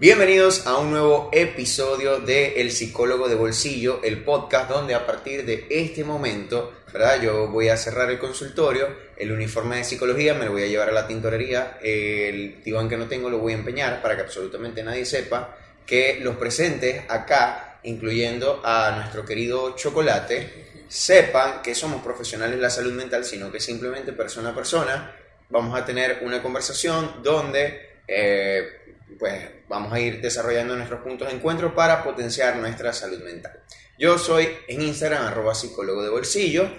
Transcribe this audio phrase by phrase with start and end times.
[0.00, 5.44] Bienvenidos a un nuevo episodio de El Psicólogo de Bolsillo, el podcast donde a partir
[5.44, 7.20] de este momento, ¿verdad?
[7.20, 10.88] Yo voy a cerrar el consultorio, el uniforme de psicología me lo voy a llevar
[10.88, 14.82] a la tintorería, el diván que no tengo lo voy a empeñar para que absolutamente
[14.82, 22.56] nadie sepa que los presentes acá, incluyendo a nuestro querido Chocolate, sepan que somos profesionales
[22.56, 25.14] de la salud mental, sino que simplemente persona a persona
[25.50, 27.90] vamos a tener una conversación donde...
[28.08, 28.79] Eh,
[29.18, 33.60] pues vamos a ir desarrollando nuestros puntos de encuentro para potenciar nuestra salud mental.
[33.98, 36.70] Yo soy en Instagram arroba psicólogo de bolsillo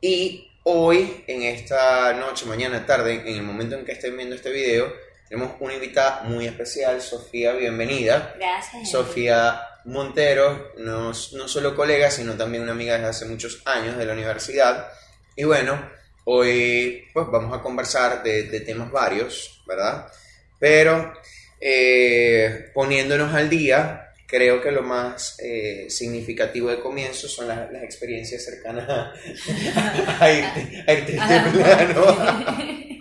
[0.00, 4.50] y hoy, en esta noche, mañana, tarde, en el momento en que estén viendo este
[4.50, 4.92] video,
[5.28, 8.34] tenemos una invitada muy especial, Sofía, bienvenida.
[8.36, 8.90] Gracias.
[8.90, 14.06] Sofía Montero, no, no solo colega, sino también una amiga desde hace muchos años de
[14.06, 14.88] la universidad.
[15.36, 15.80] Y bueno,
[16.24, 20.10] hoy pues vamos a conversar de, de temas varios, ¿verdad?
[20.58, 21.12] Pero
[21.60, 27.82] eh, poniéndonos al día, creo que lo más eh, significativo de comienzo son las, las
[27.82, 29.12] experiencias cercanas a,
[30.20, 31.18] a irte, a irte de
[31.52, 32.16] plano.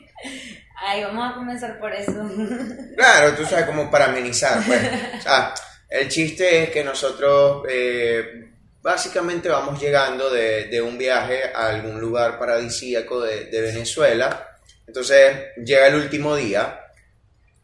[0.82, 2.14] Ay, vamos a comenzar por eso.
[2.96, 4.82] Claro, tú sabes, como para amenizar, pues.
[5.20, 5.54] O sea,
[5.90, 8.50] el chiste es que nosotros eh,
[8.82, 14.58] básicamente vamos llegando de, de, un viaje a algún lugar paradisíaco de, de Venezuela.
[14.86, 16.79] Entonces llega el último día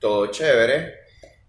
[0.05, 0.99] todo chévere.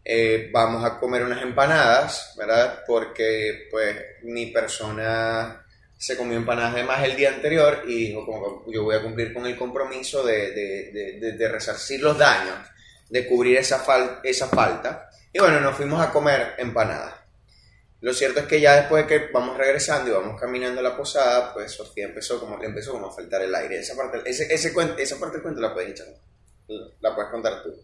[0.02, 2.84] Eh, vamos a comer unas empanadas, ¿verdad?
[2.86, 5.62] Porque pues mi persona
[5.98, 9.34] se comió empanadas de más el día anterior y dijo como yo voy a cumplir
[9.34, 12.56] con el compromiso de, de, de, de resarcir los daños,
[13.10, 15.10] de cubrir esa, fal esa falta.
[15.34, 17.12] Y bueno, nos fuimos a comer empanadas.
[18.00, 20.96] Lo cierto es que ya después de que vamos regresando y vamos caminando a la
[20.96, 23.80] posada, pues Sofía empezó como, le empezó como a faltar el aire.
[23.80, 26.06] Esa parte, ese, ese esa parte del cuento la puedes echar.
[27.00, 27.74] La puedes contar tú.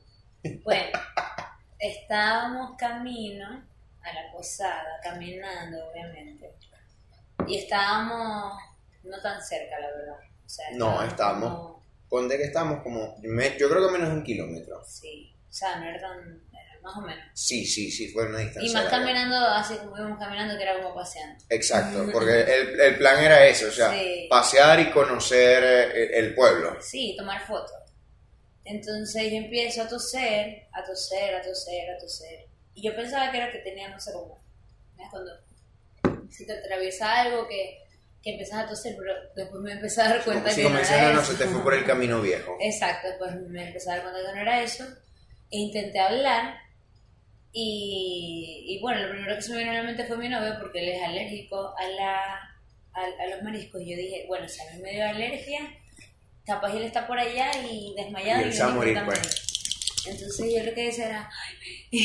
[0.64, 0.98] Bueno,
[1.78, 3.46] estábamos camino
[4.02, 6.52] a la posada, caminando, obviamente.
[7.46, 8.58] Y estábamos
[9.04, 10.16] no tan cerca, la verdad.
[10.44, 11.50] O sea, no, estábamos.
[11.50, 11.82] Como...
[12.08, 13.16] Ponte que estábamos como.
[13.22, 14.82] Yo creo que menos de un kilómetro.
[14.84, 16.42] Sí, o sea, no era tan.
[16.82, 17.24] Más o menos.
[17.32, 18.68] Sí, sí, sí, fue una distancia.
[18.68, 18.98] Y más larga.
[18.98, 21.44] caminando, así como íbamos caminando, que era como paseando.
[21.48, 24.26] Exacto, porque el, el plan era eso, o sea, sí.
[24.28, 26.76] pasear y conocer el, el pueblo.
[26.80, 27.81] Sí, tomar fotos.
[28.64, 32.46] Entonces yo empiezo a toser, a toser, a toser, a toser.
[32.74, 34.40] Y yo pensaba que era que tenía, no sé cómo.
[34.96, 35.08] ¿Ves?
[35.10, 35.32] Cuando
[36.30, 37.78] si te atraviesa algo que,
[38.22, 40.78] que empiezas a toser, pero después me empecé a dar cuenta Como que si no
[40.78, 41.32] era no, eso.
[41.32, 42.56] se te fue por el camino viejo.
[42.60, 44.84] Exacto, después me empecé a dar cuenta que no era eso.
[45.50, 46.54] E intenté hablar.
[47.52, 50.56] Y, y bueno, lo primero que se me vino a la mente fue mi novio
[50.58, 52.34] porque él es alérgico a, la,
[52.94, 53.82] a, a los mariscos.
[53.82, 55.60] Y yo dije, bueno, si a mí me dio alergia,
[56.46, 59.20] capaz él está por allá y desmayado Y él se va a morir, pues.
[60.04, 61.30] Entonces yo lo que decía era,
[61.92, 62.02] ay,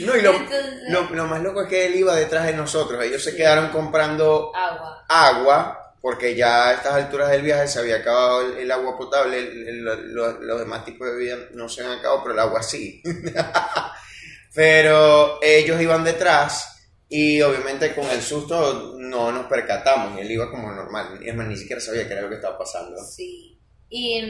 [0.00, 3.02] No, y lo, Entonces- lo, lo más loco es que él iba detrás de nosotros.
[3.02, 5.04] Ellos se quedaron comprando agua.
[5.08, 9.38] agua porque ya a estas alturas del viaje se había acabado el, el agua potable,
[9.38, 12.62] el- el- lo- los demás tipos de bebida no se han acabado, pero el agua
[12.62, 13.02] sí.
[14.54, 16.73] pero ellos iban detrás
[17.16, 21.56] y obviamente con el susto no nos percatamos, él iba como normal, es más, ni
[21.56, 23.00] siquiera sabía qué era lo que estaba pasando.
[23.04, 23.56] Sí.
[23.88, 24.20] Y,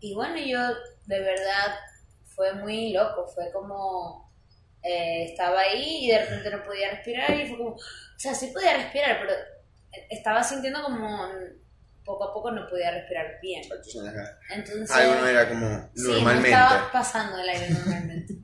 [0.00, 0.58] y bueno, yo
[1.06, 1.78] de verdad
[2.34, 4.28] fue muy loco, fue como
[4.82, 7.78] eh, estaba ahí y de repente no podía respirar y fue como, o
[8.18, 9.32] sea, sí podía respirar, pero
[10.08, 11.28] estaba sintiendo como
[12.04, 13.62] poco a poco no podía respirar bien.
[13.62, 16.50] Entonces, Algo no era como sí, normalmente.
[16.50, 18.34] no estaba pasando el aire normalmente,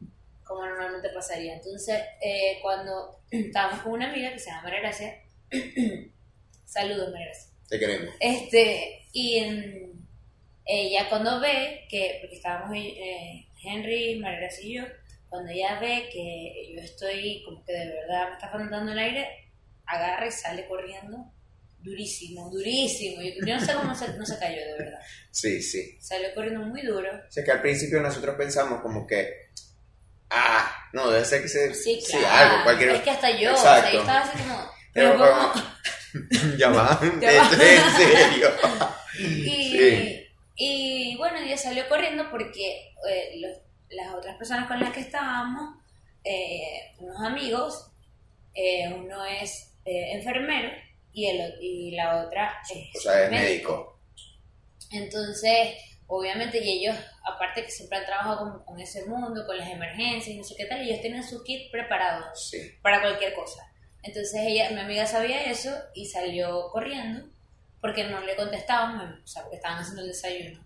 [0.47, 1.55] como normalmente pasaría.
[1.55, 5.23] Entonces, eh, cuando estábamos con una amiga que se llama María Gracia,
[6.65, 7.53] saludos María Gracia.
[7.69, 8.15] Te queremos.
[8.21, 10.07] Este, y mm,
[10.65, 14.85] ella cuando ve que, porque estábamos eh, Henry, María Gracia y yo,
[15.29, 19.51] cuando ella ve que yo estoy como que de verdad me está faltando el aire,
[19.87, 21.33] agarra y sale corriendo
[21.87, 23.23] durísimo, durísimo.
[23.23, 25.01] Yo, yo no sé cómo se, no se cayó de verdad.
[25.31, 25.97] Sí, sí.
[26.01, 27.09] Salió corriendo muy duro.
[27.09, 29.51] O sea que al principio nosotros pensamos como que,
[30.31, 31.75] ah, no, debe ser que se...
[31.75, 32.53] Sí, sí, claro.
[32.53, 32.91] algo, cualquier...
[32.91, 34.71] Es que hasta yo, o sea, yo estaba así como...
[34.93, 35.53] Pero como-
[36.59, 36.99] Ya va.
[37.03, 38.51] en serio.
[39.19, 40.27] Y, Sí.
[40.57, 43.59] y bueno, ella salió corriendo porque eh, los-
[43.91, 45.77] las otras personas con las que estábamos,
[46.25, 47.93] eh, unos amigos,
[48.55, 50.71] eh, uno es eh, enfermero
[51.13, 54.01] y, el, y la otra es, O sea, es médico.
[54.91, 55.75] Entonces,
[56.09, 60.29] obviamente, y ellos, aparte que siempre han trabajado con, con ese mundo, con las emergencias
[60.29, 62.59] y no sé qué tal, ellos tienen su kit preparado Sí.
[62.83, 63.63] para cualquier cosa.
[64.03, 67.27] Entonces ella, mi amiga sabía eso y salió corriendo
[67.81, 70.61] porque no le contestaban, o sea, porque estaban haciendo el desayuno.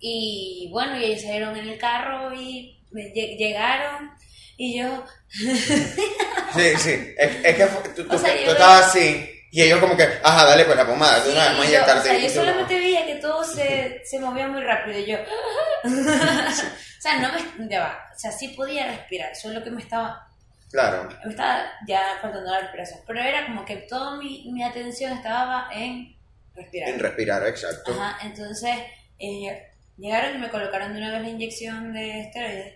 [0.00, 4.10] Y bueno, y ellos salieron en el carro y me lle- llegaron
[4.56, 7.14] y yo, Sí, sí.
[7.18, 10.44] Es, es que tú, tú- O sea, tú estabas así y ellos como que, ajá,
[10.44, 11.22] dale pues la pomada.
[11.22, 14.18] Tú nada más yo, o inyectarte sea, y yo solamente veía que todo se, se
[14.20, 15.18] movía muy rápido y yo...
[15.84, 17.68] o sea, no me...
[17.68, 18.10] Ya va.
[18.14, 20.28] O sea, sí podía respirar, solo que me estaba...
[20.70, 23.00] Claro, Me estaba ya faltando la respiración.
[23.06, 26.16] Pero era como que toda mi, mi atención estaba en
[26.54, 26.88] respirar.
[26.88, 27.92] en respirar, exacto.
[27.92, 28.74] Ajá, entonces
[29.18, 32.74] eh, llegaron y me colocaron de una vez la inyección de esteroides,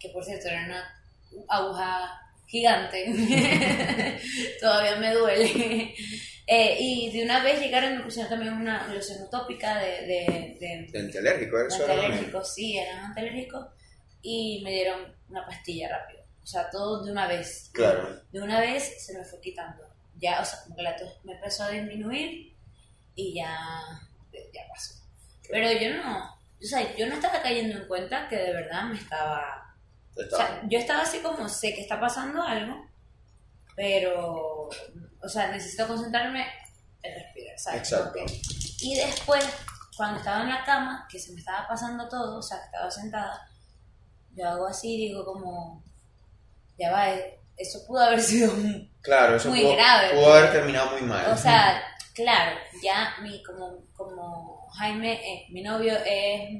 [0.00, 3.06] que por cierto era una aguja gigante,
[4.60, 5.94] todavía me duele.
[6.46, 10.88] Eh, y de una vez llegaron me pusieron también una loción utópica de, de, de,
[10.92, 13.66] De antialérgico, eso antialérgicos, sí, eran antialérgicos,
[14.22, 16.20] y me dieron una pastilla rápido.
[16.42, 17.70] O sea, todo de una vez.
[17.72, 18.20] Claro.
[18.30, 19.82] De una vez se me fue quitando.
[20.18, 22.54] Ya, o sea, como que la tos me empezó a disminuir
[23.16, 23.58] y ya,
[24.32, 24.94] ya pasó.
[25.50, 28.96] Pero yo no, o sea, yo no estaba cayendo en cuenta que de verdad me
[28.98, 29.74] estaba...
[30.16, 32.86] O Estaba- sea, yo estaba así como, sé que está pasando algo,
[33.74, 34.68] pero,
[35.22, 36.46] o sea, necesito concentrarme
[37.02, 37.80] en respirar, ¿sabes?
[37.80, 38.18] Exacto.
[38.80, 39.44] Y después,
[39.96, 42.90] cuando estaba en la cama, que se me estaba pasando todo, o sea, que estaba
[42.90, 43.48] sentada,
[44.34, 45.82] yo hago así digo como,
[46.78, 50.38] ya va, eh, eso pudo haber sido un- Claro, eso muy pudo, grave, pudo porque-
[50.38, 51.30] haber terminado muy mal.
[51.32, 51.82] o sea,
[52.14, 56.50] claro, ya mi, como, como Jaime, eh, mi novio, es,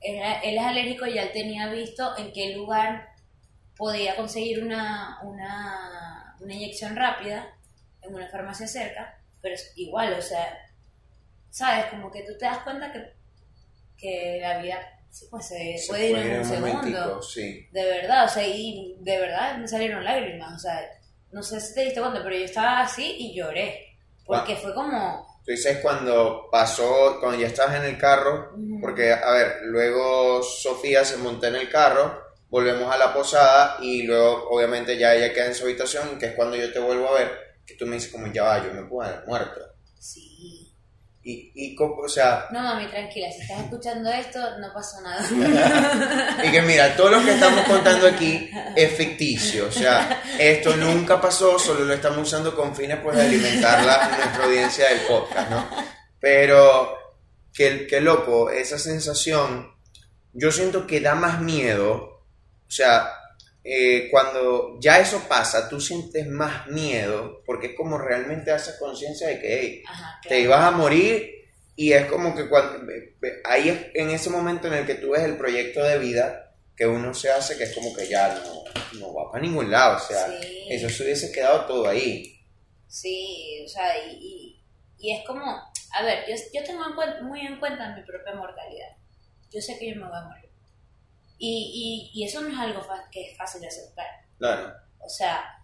[0.00, 3.08] era- él es alérgico y ya él tenía visto en qué lugar
[3.76, 7.46] podía conseguir una, una, una inyección rápida
[8.02, 10.58] en una farmacia cerca, pero es igual, o sea,
[11.50, 13.12] sabes, como que tú te das cuenta que,
[13.96, 14.78] que la vida
[15.30, 17.22] pues, se, Se puede ir en un segundo.
[17.22, 17.66] sí.
[17.72, 20.80] De verdad, o sea, y de verdad me salieron lágrimas, o sea,
[21.32, 25.26] no sé si te diste cuenta, pero yo estaba así y lloré, porque fue como...
[25.44, 28.52] Tú dices cuando pasó, cuando ya estabas en el carro,
[28.82, 34.02] porque, a ver, luego Sofía se montó en el carro, volvemos a la posada y
[34.02, 37.18] luego, obviamente, ya ella queda en su habitación, que es cuando yo te vuelvo a
[37.18, 39.60] ver, que tú me dices como, ya va, yo me puedo haber muerto.
[40.00, 40.72] Sí.
[41.22, 46.40] Y, y como, o sea, No, mami, tranquila, si estás escuchando esto, no pasó nada.
[46.44, 51.20] y que mira, todo lo que estamos contando aquí es ficticio, o sea, esto nunca
[51.20, 55.50] pasó, solo lo estamos usando con fines pues de alimentar la, nuestra audiencia del podcast,
[55.50, 55.68] ¿no?
[56.18, 56.96] Pero,
[57.52, 59.70] qué, qué loco, esa sensación,
[60.32, 62.24] yo siento que da más miedo,
[62.66, 63.17] o sea,
[63.70, 69.28] eh, cuando ya eso pasa, tú sientes más miedo, porque es como realmente haces conciencia
[69.28, 71.34] de que, hey, Ajá, te ibas a morir
[71.76, 72.90] y es como que cuando
[73.44, 76.86] ahí es en ese momento en el que tú ves el proyecto de vida que
[76.86, 78.64] uno se hace que es como que ya no,
[79.00, 80.66] no va para ningún lado, o sea, Sí.
[80.70, 82.40] eso se hubiese quedado todo ahí.
[82.86, 84.64] Sí, o sea, y, y,
[84.98, 88.96] y es como, a ver, yo, yo tengo en muy en cuenta mi propia mortalidad.
[89.50, 90.37] Yo sé que yo me voy a morir.
[91.38, 94.06] Y, y, y eso no es algo que es fácil de aceptar.
[94.38, 95.62] Claro, O sea,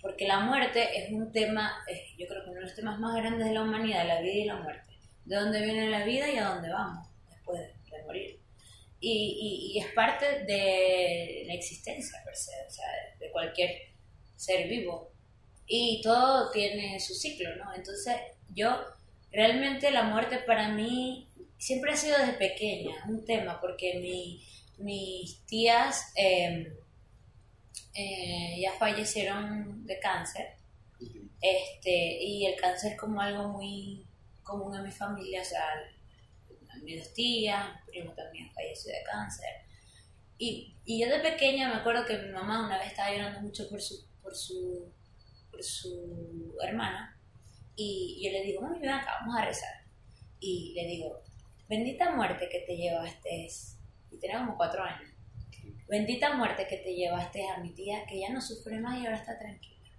[0.00, 3.14] porque la muerte es un tema, es, yo creo que uno de los temas más
[3.16, 4.90] grandes de la humanidad, la vida y la muerte.
[5.24, 8.40] De dónde viene la vida y a dónde vamos después de, de morir.
[8.98, 12.86] Y, y, y es parte de la existencia, per se, o sea,
[13.18, 13.70] de cualquier
[14.36, 15.12] ser vivo.
[15.66, 17.72] Y todo tiene su ciclo, ¿no?
[17.74, 18.16] Entonces,
[18.54, 18.76] yo,
[19.30, 21.28] realmente la muerte para mí
[21.58, 24.44] siempre ha sido desde pequeña un tema, porque mi,
[24.78, 26.12] mis tías...
[26.16, 26.76] eh,
[27.94, 30.56] eh, ya fallecieron de cáncer.
[31.40, 34.06] Este y el cáncer es como algo muy
[34.42, 35.64] común en mi familia o sea
[36.82, 39.48] mis dos tías mi primo también falleció de cáncer.
[40.38, 43.68] Y, y yo de pequeña me acuerdo que mi mamá una vez estaba llorando mucho
[43.68, 44.92] por su por su
[45.50, 47.18] por su hermana
[47.76, 49.84] y yo le digo mami ven acá vamos a rezar
[50.40, 51.22] y le digo
[51.68, 53.46] bendita muerte que te llevaste
[54.12, 55.08] y tenía como cuatro años
[55.88, 59.18] Bendita muerte que te llevaste a mi tía, que ya no sufre más y ahora
[59.18, 59.90] está tranquila.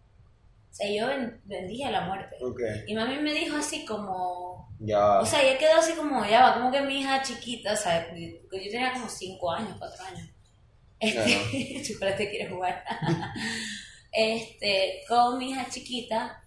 [0.71, 2.35] O sea, yo ben- bendije a la muerte.
[2.41, 4.75] ok, Y mami me dijo así como...
[4.79, 7.75] ya, O sea, ella quedó así como, ya va, como que mi hija chiquita, o
[7.75, 8.39] sea, yo
[8.71, 10.29] tenía como 5 años, 4 años.
[10.99, 12.83] Este, chocolate quiere jugar.
[14.11, 16.43] este, con mi hija chiquita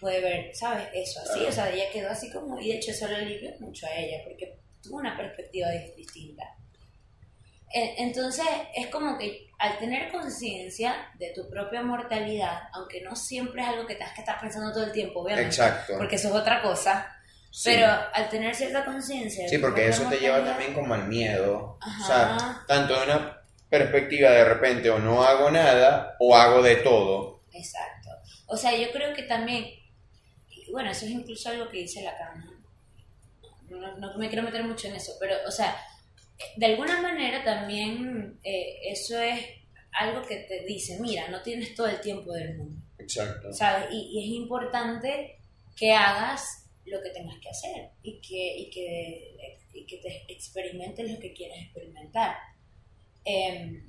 [0.00, 0.88] puede ver, ¿sabes?
[0.94, 1.48] Eso así, Claro.
[1.48, 4.18] o sea, ella quedó así como, y de hecho eso le alivió mucho a ella,
[4.24, 6.42] porque tuvo una perspectiva dis- distinta.
[7.76, 13.68] Entonces, es como que al tener conciencia de tu propia mortalidad, aunque no siempre es
[13.68, 15.94] algo que tengas que estar pensando todo el tiempo, obviamente, exacto.
[15.98, 17.10] porque eso es otra cosa,
[17.50, 17.70] Sí.
[17.72, 19.48] pero al tener cierta conciencia.
[19.48, 21.78] Sí, porque eso te lleva también como al miedo.
[21.80, 22.02] Ajá.
[22.02, 26.76] O sea, tanto de una perspectiva de repente o no hago nada o hago de
[26.76, 27.42] todo.
[27.52, 28.10] Exacto.
[28.46, 29.66] O sea, yo creo que también,
[30.72, 32.44] bueno, eso es incluso algo que dice Lacan,
[33.70, 33.78] ¿no?
[33.78, 35.76] no, no me quiero meter mucho en eso, pero, o sea,
[36.56, 39.40] de alguna manera también eh, eso es
[39.92, 42.82] algo que te dice, mira, no tienes todo el tiempo del mundo.
[42.98, 43.52] Exacto.
[43.52, 43.88] ¿Sabes?
[43.92, 45.38] Y, y es importante
[45.76, 49.36] que hagas lo que tengas que hacer y que, y que,
[49.72, 52.36] y que te experimentes lo que quieras experimentar.
[53.24, 53.86] Em,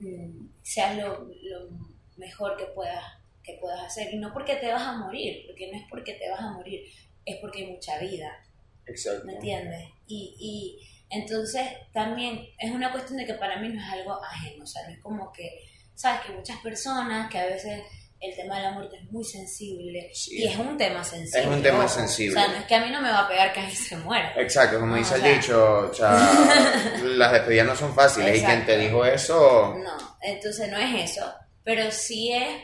[0.00, 1.68] mm, seas lo, lo
[2.16, 3.04] mejor que puedas,
[3.42, 4.12] que puedas hacer.
[4.14, 6.84] Y no porque te vas a morir, porque no es porque te vas a morir,
[7.24, 8.44] es porque hay mucha vida.
[8.86, 9.26] Exacto.
[9.26, 9.88] ¿Me entiendes?
[10.06, 11.62] Y, y entonces
[11.92, 14.94] también es una cuestión de que para mí no es algo ajeno, o sea, no
[14.94, 15.50] es como que,
[15.94, 17.82] sabes, que muchas personas que a veces
[18.20, 20.38] el tema de la muerte es muy sensible Sí.
[20.42, 21.40] y es un tema sensible.
[21.40, 22.36] Es un tema sensible.
[22.36, 23.96] O sea, no es que a mí no me va a pegar que alguien se
[23.98, 24.32] muera.
[24.36, 26.10] Exacto, como No, dice o el dicho, o sea,
[27.04, 31.32] las despedidas no son fáciles y quien te dijo eso, No, entonces no es eso,
[31.62, 32.60] pero sí es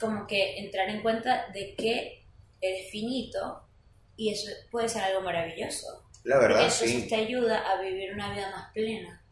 [0.00, 2.24] como que entrar en cuenta de que
[2.60, 3.68] eres finito
[4.16, 6.05] y eso puede ser algo maravilloso.
[6.26, 7.08] La Porque eso sí sí.
[7.08, 9.22] te ayuda a vivir una vida más plena,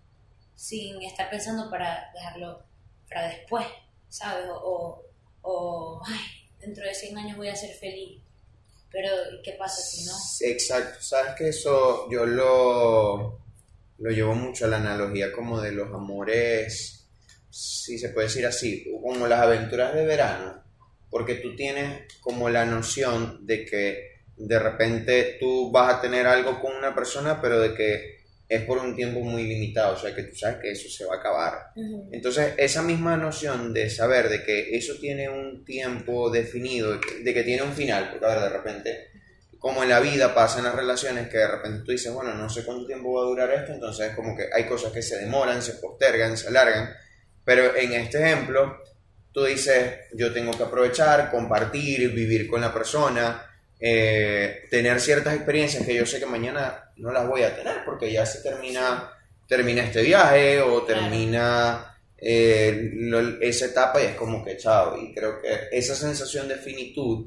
[0.55, 2.63] sin estar pensando para dejarlo
[3.09, 3.67] para después,
[4.09, 4.47] ¿sabes?
[4.49, 5.03] O,
[5.43, 8.21] o, ay, dentro de 100 años voy a ser feliz.
[8.93, 10.13] Pero, ¿y ¿qué pasa si no?
[10.41, 13.41] Exacto, sabes que eso yo lo,
[13.99, 17.09] lo llevo mucho a la analogía como de los amores,
[17.51, 20.63] si se puede decir así, como las aventuras de verano,
[21.11, 26.61] porque tú tienes como la noción de que de repente tú vas a tener algo
[26.61, 28.15] con una persona, pero de que
[28.49, 31.15] es por un tiempo muy limitado, o sea que tú sabes que eso se va
[31.15, 31.73] a acabar.
[32.13, 37.43] Entonces, esa misma noción de saber de que eso tiene un tiempo definido, de que,
[37.43, 39.09] tiene un final, porque a ver, de repente,
[39.59, 42.49] como en la vida pasa en las relaciones, que de repente tú dices, bueno, no
[42.51, 45.63] sé cuánto tiempo va a durar esto, entonces como que hay cosas que se demoran,
[45.63, 46.95] se postergan, se alargan,
[47.45, 48.79] pero en este ejemplo,
[49.33, 55.85] tú dices, yo tengo que aprovechar, compartir, vivir con la persona, eh, tener ciertas experiencias
[55.85, 59.11] que yo sé que mañana no las voy a tener porque ya se termina,
[59.49, 64.97] termina este viaje o termina eh, lo- esa etapa y es como que chao.
[64.99, 67.27] Y creo que esa sensación de finitud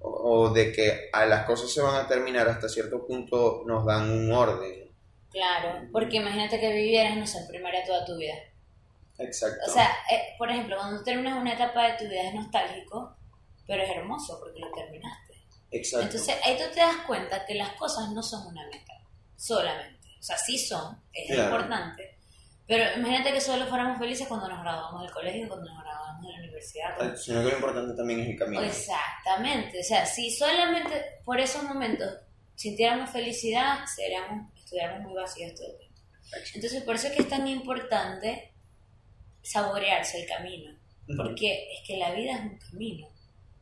[0.00, 0.10] o,
[0.48, 4.10] o de que a las cosas se van a terminar hasta cierto punto nos dan
[4.10, 4.84] un orden.
[5.30, 8.34] Claro, porque imagínate que vivieras, no sé, en primaria toda tu vida.
[9.18, 9.70] Exacto.
[9.70, 13.16] O sea, eh, por ejemplo, cuando terminas una etapa de tu vida es nostálgico,
[13.66, 15.25] pero es hermoso porque lo terminaste.
[15.70, 16.06] Exacto.
[16.06, 18.92] Entonces ahí tú te das cuenta que las cosas no son una meta,
[19.36, 20.08] solamente.
[20.18, 21.44] O sea, sí son, es Claro.
[21.56, 22.16] importante.
[22.66, 26.32] Pero imagínate que solo fuéramos felices cuando nos graduamos del colegio, cuando nos graduamos de
[26.32, 26.96] la universidad.
[26.96, 28.62] cuando- Sino que lo importante también es el camino.
[28.62, 29.80] Exactamente.
[29.80, 32.12] O sea, si solamente por esos momentos
[32.56, 35.96] sintiéramos felicidad, seríamos, estuviéramos muy vacíos todo el tiempo.
[36.54, 38.52] Entonces, por eso es que es tan importante
[39.42, 40.72] saborearse el camino.
[41.16, 43.06] Porque es que la vida es un camino.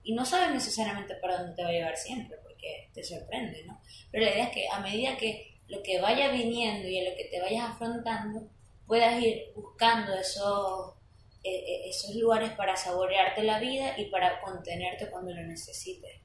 [0.04, 3.80] Y no sabes necesariamente para dónde te va a llevar siempre, porque te sorprende, ¿no?
[4.10, 7.16] Pero la idea es que a medida que lo que vaya viniendo y a lo
[7.16, 8.48] que te vayas afrontando,
[8.86, 10.94] puedas ir buscando esos,
[11.42, 16.20] eh, eh, esos lugares para saborearte la vida y para contenerte cuando lo necesites.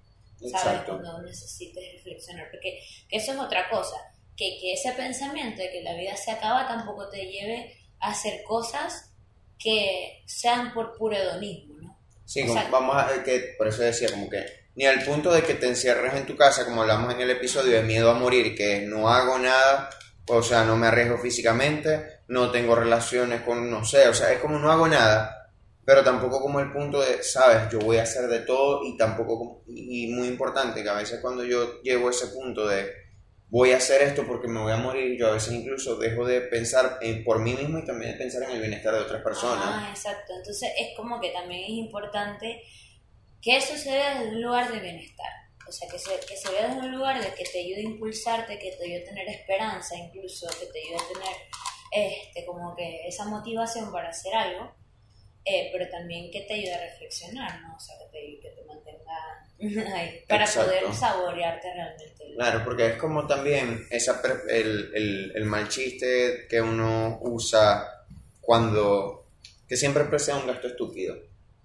[0.52, 0.82] ¿Sabes?
[0.84, 2.50] Cuando necesites reflexionar.
[2.50, 3.98] Porque eso es otra cosa.
[4.38, 8.44] Que, que ese pensamiento de que la vida se acaba tampoco te lleve a hacer
[8.44, 9.14] cosas
[9.58, 11.76] que sean por puro hedonismo.
[12.30, 14.46] Sí, como- vamos a que por eso decía como que
[14.76, 17.72] ni al punto de que te encierres en tu casa, como hablamos en el episodio
[17.74, 19.90] de miedo a morir, que no hago nada,
[20.28, 24.38] o sea, no me arriesgo físicamente, no tengo relaciones con, no sé, o sea, es
[24.40, 25.52] como no hago nada,
[25.84, 29.64] pero tampoco como el punto de, sabes, yo voy a hacer de todo y tampoco,
[29.68, 32.94] y muy importante que a veces cuando yo llego a ese punto de
[33.50, 36.42] voy a hacer esto porque me voy a morir, yo a veces incluso dejo de
[36.42, 39.66] pensar en, por mí mismo y también de pensar en el bienestar de otras personas.
[39.66, 40.34] Ah, exacto.
[40.38, 42.62] Entonces es como que también es importante
[43.42, 45.32] que eso se vea desde un lugar de bienestar.
[45.68, 47.84] O sea, que se, que se vea desde un lugar de que te ayude a
[47.84, 51.38] impulsarte, que te ayude a tener esperanza, incluso que te ayude a tener
[51.92, 54.72] este, como que esa motivación para hacer algo,
[55.46, 57.76] eh, pero también que te ayude a reflexionar, ¿no?
[57.76, 59.48] O sea, que te, que te mantenga
[60.28, 60.70] para Exacto.
[60.70, 62.34] poder saborearte realmente.
[62.36, 68.06] Claro, porque es como también esa el, el, el mal chiste que uno usa
[68.40, 69.28] cuando,
[69.68, 71.18] que siempre presea un gasto estúpido.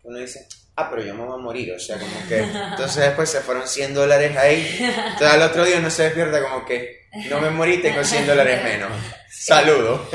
[0.03, 0.47] Uno dice,
[0.77, 2.39] ah, pero yo me voy a morir, o sea, como que,
[2.71, 6.67] entonces después se fueron 100 dólares ahí, entonces al otro día uno se despierta como
[6.67, 8.91] que, no me morí, tengo 100 dólares menos.
[9.31, 10.09] Saludo.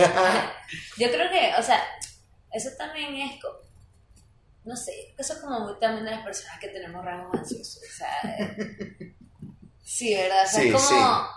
[0.98, 1.82] Yo creo que, o sea,
[2.52, 3.40] eso también es,
[4.66, 7.82] no sé, eso es como muy también de las personas que tenemos rasgos ansiosos.
[7.84, 8.22] O sea,
[9.84, 10.44] sí, ¿verdad?
[10.46, 11.28] O sea, Sí, es como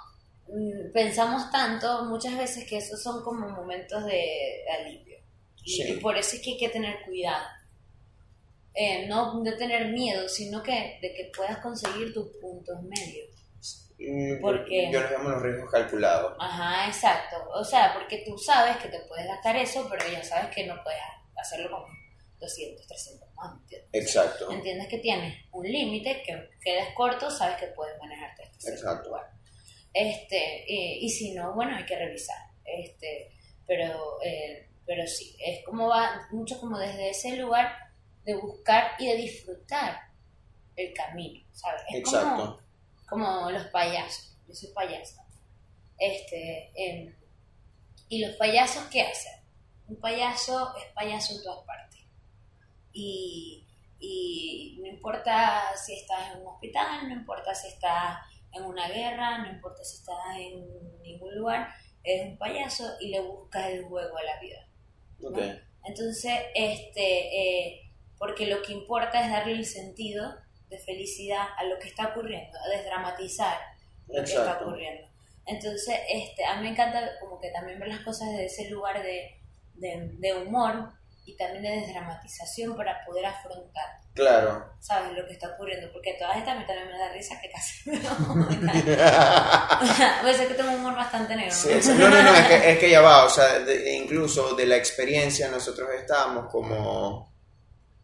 [0.48, 5.18] mm, pensamos tanto muchas veces que esos son como momentos de, alivio.
[5.64, 5.92] Y, Sí.
[5.92, 7.46] y por eso es que hay que tener cuidado.
[8.74, 13.28] Eh, no de tener miedo, sino que de que puedas conseguir tus puntos medios.
[13.98, 14.90] Mm, ¿Por qué?
[14.90, 16.34] Yo los llamo los riesgos calculados.
[16.40, 17.36] Ajá, exacto.
[17.54, 20.74] O sea, porque tú sabes que te puedes gastar eso, pero ya sabes que no
[20.82, 21.00] puedes
[21.36, 22.01] hacerlo con
[22.42, 23.88] 200, 300 más, ¿entiendes?
[23.92, 24.50] Exacto.
[24.50, 29.08] Entiendes que tienes un límite, que quedas corto, sabes que puedes manejarte hasta cierto Exacto.
[29.08, 29.30] lugar.
[29.94, 32.38] Este, y si no, bueno, hay que revisar.
[32.64, 33.30] Este,
[33.66, 37.72] pero, eh, pero sí, es como va mucho como desde ese lugar
[38.24, 39.98] de buscar y de disfrutar
[40.76, 41.82] el camino, ¿sabes?
[41.92, 42.60] Es como, Exacto.
[43.08, 44.36] como los payasos.
[44.48, 45.24] Yo soy payasa.
[45.98, 47.14] Este, em,
[48.08, 49.32] ¿Y los payasos qué hacen?
[49.88, 51.91] Un payaso es payaso en todas partes.
[52.92, 53.66] Y,
[53.98, 58.18] y no importa si estás en un hospital, no importa si estás
[58.52, 61.68] en una guerra, no importa si estás en ningún lugar,
[62.02, 64.68] es un payaso y le buscas el juego a la vida.
[65.84, 70.34] Entonces, este, eh, porque lo que importa es darle el sentido
[70.68, 73.58] de felicidad a lo que está ocurriendo, a desdramatizar
[74.08, 75.08] lo que está ocurriendo.
[75.46, 79.02] Entonces, este, a mí me encanta como que también ver las cosas desde ese lugar
[79.02, 79.40] de,
[79.74, 80.92] de, de humor
[81.24, 84.72] y también de desdramatización para poder afrontar, Claro.
[84.80, 85.12] ¿sabes?
[85.16, 85.90] Lo que está ocurriendo.
[85.92, 88.46] Porque todas estas mí también me da risa que casi no.
[89.06, 91.54] a veces que tengo un humor bastante negro.
[91.54, 94.66] Sí, no, no, no, es que, es que ya va, o sea, de- incluso de
[94.66, 97.32] la experiencia nosotros estábamos como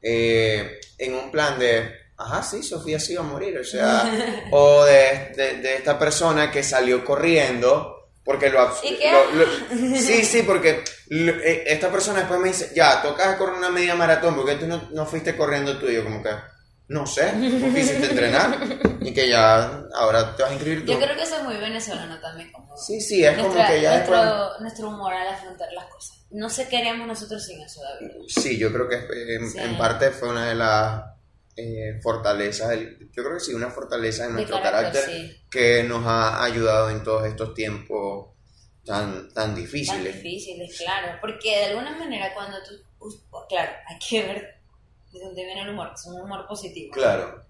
[0.01, 4.05] eh, en un plan de, ajá, sí, Sofía sí va a morir, o sea,
[4.53, 7.98] o de, de- de esta persona que salió corriendo
[8.29, 9.11] porque lo, ¿Y qué?
[9.11, 13.55] lo- lo- Sí, sí, porque lo- eh, esta persona después me dice, ya, tocas correr
[13.55, 15.87] una media maratón, porque tú no, no fuiste corriendo tú?
[15.87, 16.29] Y yo como que,
[16.89, 18.59] no sé, ¿tú quisiste entrenar?
[19.01, 20.93] Y que ya, ahora te vas a inscribir tú.
[20.93, 22.53] Yo creo que eso es muy venezolano también.
[22.53, 24.61] Como Sí, sí, es como nuestra- que ya nuestro, después...
[24.61, 26.19] nuestro humor al afrontar las cosas.
[26.31, 28.13] No sé qué haríamos nosotros sin eso, David.
[28.29, 28.97] Sí, yo creo que
[29.37, 29.59] en, Sí.
[29.59, 31.03] en parte fue una de las
[31.61, 35.41] eh, fortalezas, del- yo creo que sí, una fortaleza de nuestro carácter, carácter sí.
[35.51, 38.29] que nos ha ayudado en todos estos tiempos
[38.85, 40.15] tan, tan Tan difíciles.
[40.23, 41.19] difíciles, claro.
[41.21, 42.75] Porque de alguna manera cuando tú...
[43.49, 44.55] claro, hay que ver
[45.13, 46.93] de dónde viene el humor, que es un humor positivo.
[46.93, 47.43] Claro,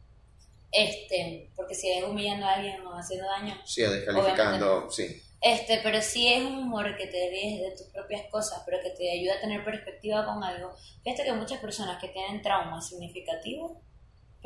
[0.72, 6.00] Este, porque si es humillando a alguien o haciendo daño, sí, descalificando, sí, Este, pero
[6.02, 9.34] sí es un humor que te ríes de tus propias cosas, pero que te ayuda
[9.36, 10.74] a tener perspectiva con algo.
[11.04, 13.72] Fíjate que muchas personas que tienen traumas significativos,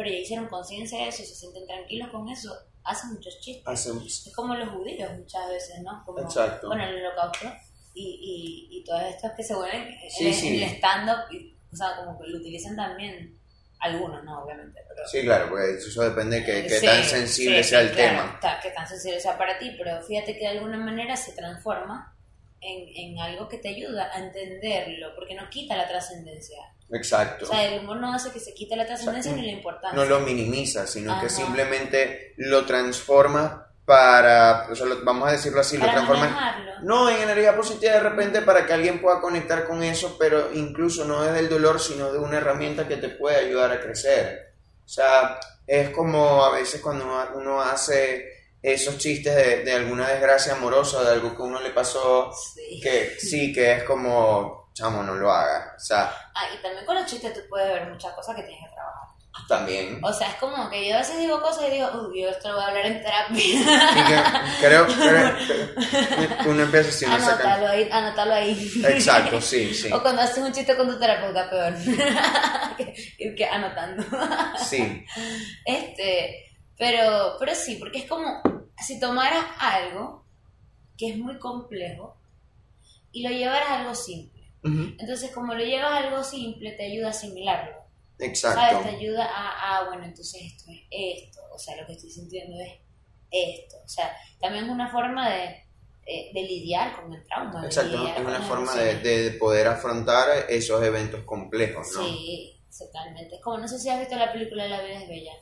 [0.03, 2.53] pero ya hicieron conciencia de eso y se sienten tranquilos con eso,
[2.85, 3.62] hacen muchos chistes.
[3.67, 6.03] hacemos, Es como los judíos muchas veces, ¿no?
[6.05, 6.67] Como, Exacto.
[6.67, 7.47] Bueno, el holocausto
[7.95, 10.62] y, y, y todos estos que se vuelven Sí, el, sí.
[10.62, 11.25] el stand-up,
[11.73, 13.38] o sea, como que lo utilizan también
[13.79, 14.43] algunos, ¿no?
[14.45, 15.07] Obviamente, pero...
[15.09, 18.33] sí, claro, porque eso depende de que, qué Sí, tan sensible sea el claro, tema.
[18.35, 22.17] está- que tan sensible sea para ti, pero fíjate que de alguna manera se transforma
[22.61, 26.59] en, en algo que te ayuda a entenderlo, porque no quita la trascendencia.
[26.92, 27.44] Exacto.
[27.46, 29.96] O sea, el humor no hace que se quite la trascendencia ni la importancia.
[29.98, 35.61] no lo minimiza, sino que simplemente lo transforma para, o sea, lo- vamos a decirlo
[35.61, 36.72] así, lo para transforma en- manejarlo.
[36.83, 41.05] No, en energía positiva de repente para que alguien pueda conectar con eso, pero incluso
[41.05, 44.52] no desde el dolor, sino de una herramienta que te puede ayudar a crecer.
[44.85, 48.28] O sea, es como a veces cuando uno, uno hace
[48.62, 52.81] esos chistes de, de alguna desgracia amorosa, de algo que uno le pasó, Sí.
[52.81, 55.74] que sí, que es como, chamo, no lo haga.
[55.76, 58.68] O sea, Ah, y también con los chistes tú puedes ver muchas cosas que tienes
[58.68, 59.08] que trabajar.
[59.48, 60.00] también.
[60.02, 62.48] O sea, es como que yo a veces digo cosas y digo, uy, yo esto
[62.48, 64.42] lo voy a hablar en terapia.
[64.61, 67.14] Creo, que uno empieza así, saca...
[67.54, 68.72] anótalo ahí, anótalo ahí.
[68.85, 69.92] Exacto, sí, sí.
[69.92, 71.74] O cuando haces un chiste con tu terapeuta, peor.
[73.18, 74.04] ir que anotando.
[74.58, 75.04] Sí,
[75.64, 78.42] Este, pero, pero sí, porque es como
[78.85, 80.26] si tomaras algo
[80.96, 82.16] que es muy complejo
[83.12, 84.41] y lo llevaras a algo simple.
[84.64, 87.83] Entonces, como lo llevas a algo simple, te ayuda a asimilarlo.
[88.18, 88.29] ¿Sabes?
[88.29, 88.83] exacto.
[88.83, 91.40] Te ayuda a, ah, bueno, entonces esto es esto.
[91.53, 92.72] O sea, lo que estoy sintiendo es
[93.31, 93.77] esto.
[93.85, 95.64] O sea, también es una forma de,
[96.07, 97.62] de lidiar con el trauma.
[97.62, 102.05] de Exacto, es una forma de, de poder afrontar esos eventos complejos, ¿no?
[102.05, 103.37] Sí, totalmente.
[103.37, 105.33] Es como, no sé si has visto la película La vida es bella.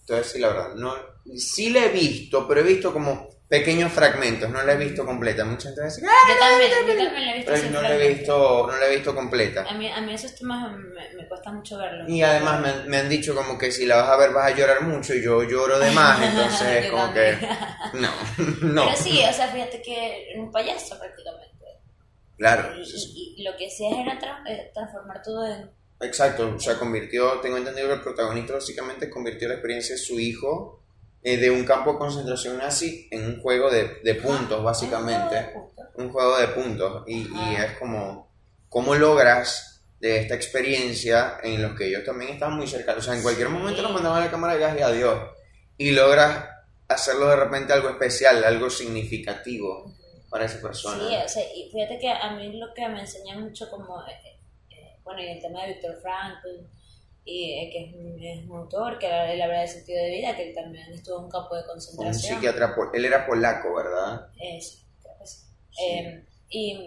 [0.00, 0.94] Entonces, sí, la verdad, no,
[1.36, 5.44] sí la he visto, pero he visto como pequeños fragmentos, no la he visto completa.
[5.44, 6.28] Mucha gente dice, ¡ah!
[6.32, 8.94] Yo también, yo también la he visto Pero no la he visto, no la he
[8.94, 9.64] visto completa.
[9.68, 12.08] A mí, a mí esos temas me, me cuesta mucho verlos.
[12.08, 14.52] Y además me, han- me han dicho como que si la vas a ver vas
[14.52, 17.40] a llorar mucho y yo lloro de más, entonces como también.
[17.40, 17.48] que
[17.98, 18.08] no,
[18.72, 18.84] no.
[18.86, 21.50] Pero sí, o sea, fíjate que un payaso prácticamente.
[22.38, 25.70] Claro, Y, y- y lo que hacía era tra- eh, transformar todo en...
[26.00, 30.18] exacto, o sea, convirtió, tengo entendido que el protagonista básicamente convirtió la experiencia de su
[30.18, 30.79] hijo
[31.22, 35.52] eh, de un campo de concentración nazi en un juego de, de puntos, básicamente.
[35.94, 37.64] un juego de puntos y, y Ajá.
[37.66, 38.30] es como
[38.68, 43.16] cómo logras de esta experiencia en los que ellos también estaban muy cercanos, o sea,
[43.16, 45.20] en cualquier momento los mandaban a la cámara de gas y adiós,
[45.76, 46.48] y logras
[46.88, 49.92] hacerlo de repente algo especial, algo significativo
[50.30, 51.06] para esa persona.
[51.06, 54.40] Sí, o sea, y fíjate que a mí lo que me enseña mucho como, eh,
[54.70, 56.66] eh, bueno, y el tema de Víctor Frankl,
[57.24, 60.34] y, eh, que es un, es un autor que él habla de sentido de vida,
[60.36, 62.34] que él también estuvo en un campo de Un concentración.
[62.36, 64.28] psiquiatra, pol- él era polaco, ¿verdad?
[64.40, 65.36] Eh, sí, creo que sí.
[65.70, 65.84] Sí.
[65.84, 66.78] Eh, y,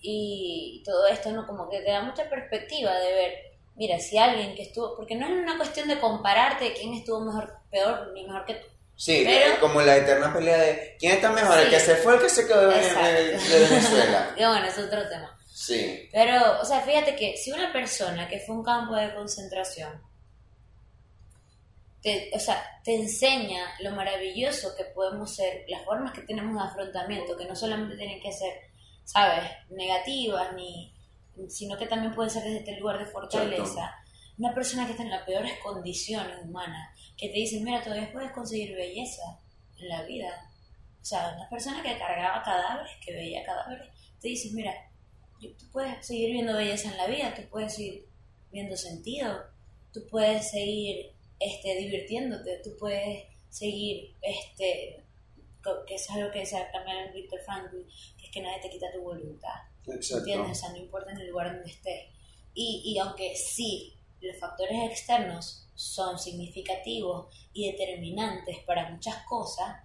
[0.00, 1.46] y todo esto, ¿no?
[1.46, 3.32] Como que te da mucha perspectiva de ver,
[3.76, 7.54] mira, si alguien que estuvo, porque no es una cuestión de compararte quién estuvo mejor,
[7.70, 8.66] peor, ni mejor que tú.
[8.96, 11.70] Sí, Pero- como la eterna pelea de quién está mejor, el Sí.
[11.70, 13.06] que se fue el que se quedó de, Exacto.
[13.06, 14.30] de- de Venezuela.
[14.36, 15.37] Y bueno, es otro tema.
[15.60, 19.12] Sí, Pero, o sea, fíjate que si una persona que fue a un campo de
[19.12, 20.00] concentración,
[22.00, 26.68] te, o sea, te enseña lo maravilloso que podemos ser, las formas que tenemos de
[26.68, 28.52] afrontamiento, que no solamente tienen que ser,
[29.02, 30.94] ¿sabes?, negativas, ni,
[31.48, 33.96] sino que también pueden ser desde este lugar de fortaleza.
[34.38, 38.30] Una persona que está en las peores condiciones humanas, que te dice, mira, todavía puedes
[38.30, 39.40] conseguir belleza
[39.76, 40.30] en la vida.
[41.02, 43.88] O sea, una persona que cargaba cadáveres, que veía cadáveres,
[44.20, 44.87] te dice, mira,
[45.40, 48.06] tú puedes seguir viendo belleza en la vida, tú puedes seguir
[48.50, 49.44] viendo sentido,
[49.92, 55.04] tú puedes seguir este, divirtiéndote, tú puedes seguir, este,
[55.86, 57.76] que es algo que decía también Víctor Frankl,
[58.18, 59.54] que es que nadie te quita tu voluntad,
[59.86, 60.18] exacto.
[60.18, 60.58] ¿entiendes?
[60.58, 62.06] O sea, no importa en el lugar donde estés.
[62.54, 69.76] Y, y aunque sí, los factores externos son significativos y determinantes para muchas cosas,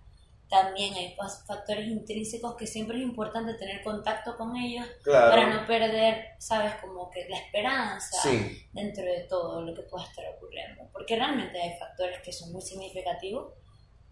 [0.54, 5.32] también hay fa- factores intrínsecos que siempre es importante tener contacto con ellos Claro.
[5.32, 10.06] para no perder, sabes, como que la esperanza Sí, dentro de todo lo que pueda
[10.06, 10.84] estar ocurriendo.
[10.94, 13.54] Porque realmente hay factores que son muy significativos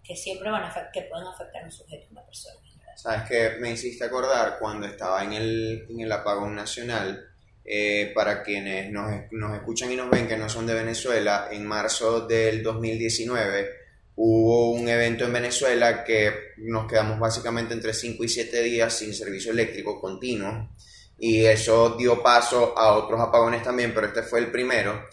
[0.03, 2.55] que siempre van a que pueden afectar a un sujeto, a una persona.
[2.79, 2.93] ¿verdad?
[2.97, 7.27] sabes que me hiciste acordar cuando estaba en el, en el apagón nacional,
[7.63, 11.65] eh, para quienes nos, nos escuchan y nos ven que no son de Venezuela, en
[11.67, 13.80] marzo del 2019
[14.15, 19.13] hubo un evento en Venezuela que nos quedamos básicamente entre 5 y 7 días sin
[19.13, 20.69] servicio eléctrico continuo
[21.17, 25.05] y eso dio paso a otros apagones también, pero este fue el primero.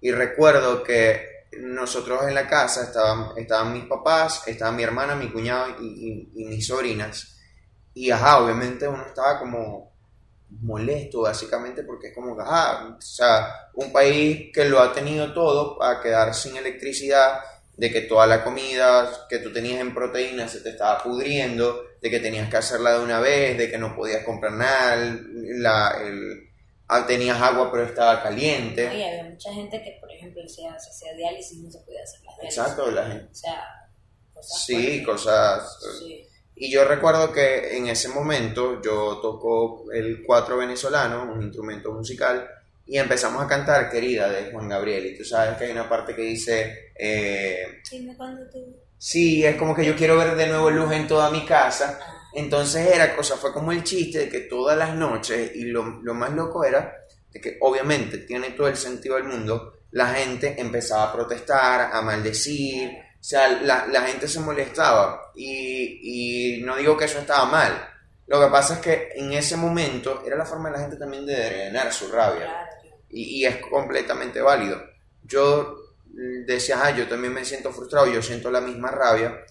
[0.00, 5.30] Y recuerdo que nosotros en la casa estaban, estaban mis papás, estaba mi hermana, mi
[5.30, 5.86] cuñado y,
[6.34, 7.36] y- y mis sobrinas.
[7.94, 9.92] Y ajá, obviamente uno estaba como
[10.60, 15.78] molesto básicamente porque es como ajá, o sea, un país que lo ha tenido todo
[15.78, 17.40] para quedar sin electricidad,
[17.82, 22.10] de que toda la comida que tú tenías en proteínas se te estaba pudriendo, de
[22.10, 24.96] que tenías que hacerla de una vez, de que no podías comprar nada,
[25.58, 26.48] la, el-
[26.86, 28.84] ah, tenías agua pero estaba caliente.
[28.84, 32.20] Y había mucha gente que, por ejemplo, se hacía, diálisis y no se podía hacer
[32.24, 32.58] las diálisis.
[32.58, 33.28] Exacto, la gente.
[33.32, 33.64] O sea,
[34.32, 35.06] cosas Sí, fuertes.
[35.06, 36.28] cosas Sí.
[36.54, 42.48] Y yo recuerdo que en ese momento yo toco el cuatro venezolano, un instrumento musical,
[42.86, 45.06] y empezamos a cantar Querida de Juan Gabriel.
[45.06, 48.58] Y tú sabes que hay una parte que dice, eh, Dime cuándo tú...
[48.98, 51.98] sí, es como que yo quiero ver de nuevo luz en toda mi casa.
[52.00, 56.00] Ah, Entonces era cosa, fue como el chiste de que todas las noches, y lo,
[56.02, 56.94] lo más loco era
[57.30, 62.02] de que obviamente tiene todo el sentido del mundo, la gente empezaba a protestar, a
[62.02, 62.90] maldecir,
[63.20, 67.88] o sea, la, la gente se molestaba y, y no digo que eso estaba mal.
[68.32, 71.26] Lo que pasa es que en ese momento era la forma de la gente también
[71.26, 72.70] de drenar su rabia claro,
[73.10, 74.82] y, y es completamente válido.
[75.22, 75.76] Yo
[76.46, 79.44] decía, ah, yo también me siento frustrado, yo siento la misma rabia,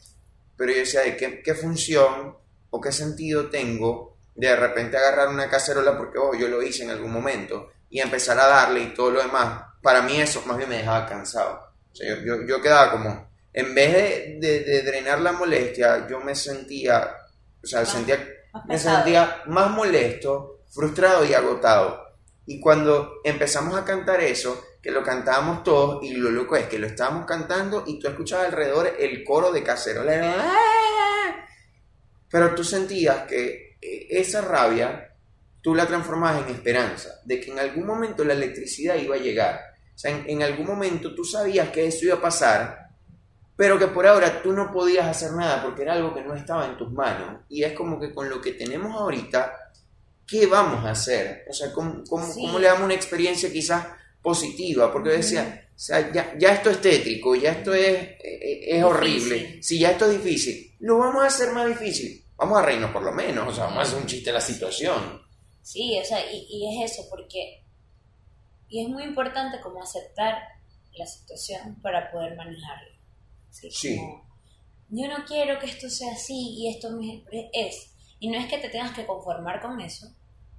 [0.58, 2.36] pero yo decía, ¿de qué, qué función
[2.72, 6.84] o qué sentido tengo de de repente agarrar una cacerola porque oh, yo lo hice
[6.84, 9.62] en algún momento y empezar a darle y todo lo demás?
[9.84, 11.70] Para mí eso más bien me dejaba cansado.
[11.92, 16.08] O sea, yo, yo, yo quedaba como, en vez de, de, de drenar la molestia,
[16.10, 17.16] yo me sentía,
[17.64, 18.18] o sea, Más- sentía,
[18.66, 22.02] me sentía más molesto, frustrado y agotado.
[22.46, 26.80] Y cuando empezamos a cantar eso, que lo cantábamos todos, y lo loco es que
[26.80, 30.54] lo estábamos cantando y tú escuchabas alrededor el coro de cacerola.
[32.30, 35.14] Pero tú sentías que eh, esa rabia
[35.62, 39.60] tú la transformabas en esperanza, de que en algún momento la electricidad iba a llegar.
[39.94, 42.81] O sea, en, en algún momento tú sabías que eso iba a pasar,
[43.56, 46.66] pero que por ahora tú no podías hacer nada porque era algo que no estaba
[46.66, 47.42] en tus manos.
[47.50, 49.54] Y es como que con lo que tenemos ahorita,
[50.28, 51.46] ¿qué vamos a hacer?
[51.50, 52.42] O sea, ¿cómo, cómo, Sí.
[52.42, 53.86] cómo le damos una experiencia quizás
[54.22, 54.92] positiva?
[54.92, 59.62] Porque decía, o sea, ya, ya esto es tétrico, ya esto es, eh, es horrible.
[59.62, 62.24] Si ya esto es difícil, lo vamos a hacer más difícil.
[62.38, 64.42] Vamos a reírnos por lo menos, o sea, vamos a hacer un chiste de la
[64.42, 65.22] situación.
[65.62, 67.64] Sí, o sea, y, y es eso, porque.
[68.68, 70.40] Y es muy importante como aceptar
[70.98, 72.88] la situación para poder manejarla.
[73.52, 73.70] Sí.
[73.72, 73.98] Sí.
[73.98, 74.24] como,
[74.90, 77.94] yo no quiero que esto sea así y esto me- es.
[78.20, 80.08] Y no es que te tengas que conformar con eso,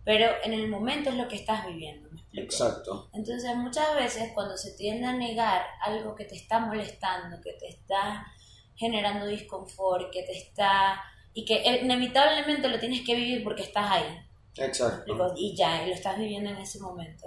[0.05, 2.09] pero en el momento es lo que estás viviendo.
[2.11, 2.45] ¿me explico?
[2.45, 3.11] Exacto.
[3.13, 7.69] Entonces muchas veces cuando se tiende a negar algo que te está molestando, que te
[7.69, 8.27] está
[8.75, 11.01] generando disconfort, que te está...
[11.35, 14.19] y que inevitablemente lo tienes que vivir porque estás ahí.
[14.57, 15.35] Exacto.
[15.37, 17.27] Y ya, y lo estás viviendo en ese momento.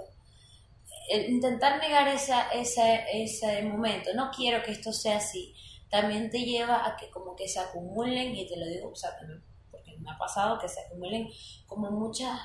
[1.08, 5.54] El intentar negar esa, ese, ese momento, no quiero que esto sea así,
[5.88, 9.10] también te lleva a que como que se acumulen, y te lo digo, o sea,
[9.70, 11.28] porque me ha pasado que se acumulen
[11.66, 12.38] como muchas,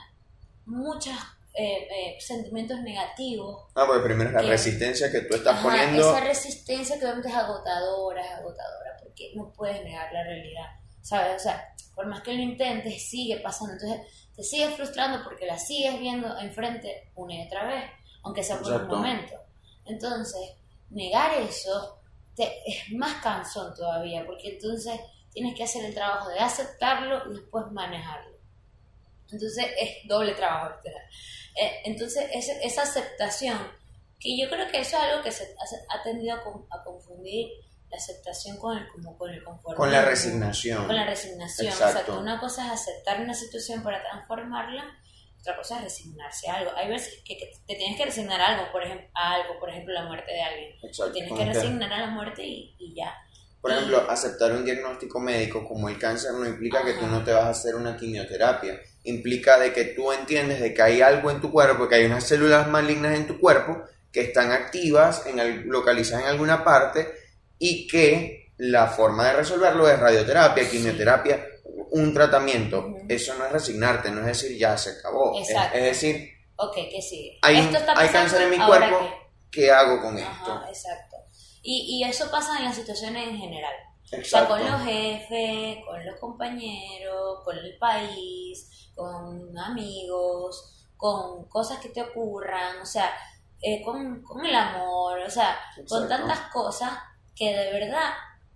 [0.66, 1.18] muchas
[1.54, 3.66] eh, eh, sentimientos negativos.
[3.76, 6.00] Ah, porque primero es la resistencia que tú estás poniendo.
[6.00, 10.68] Esa resistencia que obviamente es agotadora, es agotadora, porque no puedes negar la realidad,
[11.02, 11.36] ¿sabes?
[11.36, 13.74] O sea, por más que lo intentes, sigue pasando.
[13.74, 14.02] Entonces,
[14.34, 17.84] te sigues frustrando porque la sigues viendo enfrente una y otra vez,
[18.24, 19.36] aunque sea por un momento.
[19.86, 20.42] Entonces,
[20.90, 22.00] negar eso
[22.36, 25.00] te, es más cansón todavía, porque entonces
[25.32, 28.38] tienes que hacer el trabajo de aceptarlo y después manejarlo.
[29.32, 30.76] Entonces, es doble trabajo,
[31.56, 33.58] eh, entonces, esa aceptación,
[34.20, 35.56] que yo creo que eso es algo que se
[35.90, 37.50] ha, tendido a, confundir
[37.90, 39.84] la aceptación con el, como con el conformismo.
[39.84, 40.86] Con la resignación.
[40.86, 41.68] Con la resignación.
[41.68, 42.20] Exacto.
[42.20, 44.84] una cosa es aceptar una situación para transformarla,
[45.42, 46.72] otra cosa es resignarse a algo.
[46.76, 49.94] Hay veces que, te tienes que resignar a algo, por ejemplo, a algo, por ejemplo,
[49.94, 50.72] la muerte de alguien.
[50.84, 51.12] Exacto.
[51.12, 53.14] Tienes que resignar a la muerte y, y ya.
[53.60, 57.32] Por ejemplo, aceptar un diagnóstico médico como el cáncer no implica que tú no te
[57.32, 58.80] vas a hacer una quimioterapia.
[59.04, 62.24] Implica de que tú entiendes de que hay algo en tu cuerpo, que hay unas
[62.24, 67.08] células malignas en tu cuerpo que están activas, en, localizadas en alguna parte
[67.58, 71.46] y que la forma de resolverlo es radioterapia, quimioterapia,
[71.92, 72.86] un tratamiento.
[73.08, 75.34] Eso no es resignarte, no es decir ya se acabó.
[75.40, 77.38] Es, decir, okay, que sí.
[77.42, 77.58] hay,
[77.96, 78.98] hay cáncer en mi cuerpo,
[79.52, 80.64] ¿qué hago con esto?
[80.68, 81.18] Exacto.
[81.62, 83.74] Y, y eso pasa en las situaciones en general.
[84.20, 91.80] O sea, con los jefes, con los compañeros, con el país, con amigos, con cosas
[91.80, 93.10] que te ocurran, o sea,
[93.62, 96.92] eh, con, con, el amor, o sea, con tantas cosas
[97.36, 98.12] que de verdad,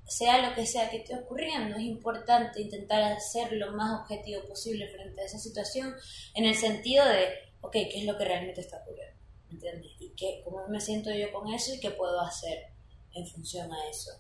[0.08, 4.88] sea lo que sea que esté ocurriendo, es importante intentar ser lo más objetivo posible
[4.90, 5.94] frente a esa situación,
[6.34, 7.30] en el sentido de,
[7.62, 9.16] ok, ¿qué es lo que realmente está ocurriendo?
[9.50, 9.92] ¿Entiendes?
[10.00, 12.68] Y qué, cómo me siento yo con eso y qué puedo hacer
[13.14, 14.12] en función a eso.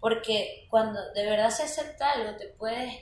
[0.00, 2.94] Porque cuando de verdad se acepta algo, te puedes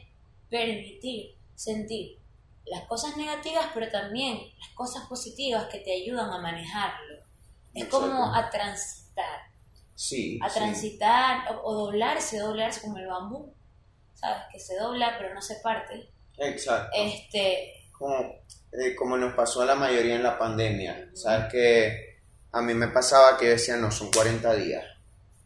[0.48, 2.18] permitir sentir
[2.66, 7.24] las cosas negativas, pero también las cosas positivas que te ayudan a manejarlo.
[7.74, 9.51] Es como a transitar.
[10.02, 10.38] Sí.
[10.42, 13.54] A transitar o, doblarse, doblarse como el bambú.
[14.14, 14.42] ¿Sabes?
[14.52, 16.10] Que se dobla pero no se parte.
[16.38, 16.90] Exacto.
[16.96, 17.88] Este.
[17.92, 18.18] Como,
[18.72, 21.10] eh, como nos pasó a la mayoría en la pandemia.
[21.14, 21.52] ¿Sabes?
[21.52, 22.18] Que
[22.50, 24.84] a mí me pasaba que decían, no, son 40 días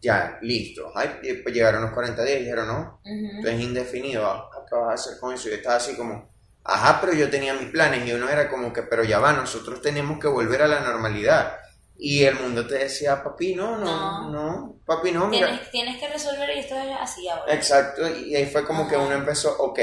[0.07, 0.93] ya, listo.
[0.95, 4.95] Ay, pues llegaron los 40 días y dijeron, no, entonces indefinido, ah, ¿qué vas a
[4.95, 5.49] hacer con eso?
[5.49, 6.29] Y yo estaba así como,
[6.65, 9.83] ajá, pero yo tenía mis planes y uno era como que, pero ya va, nosotros
[9.83, 11.59] tenemos que volver a la normalidad.
[11.99, 15.47] Y el mundo te decía, papi, no, no, no, papi, no, mira.
[15.47, 17.55] Tienes, tienes, que resolver y esto es así ahora.
[17.55, 19.81] Exacto, y ahí fue como que uno empezó, ok,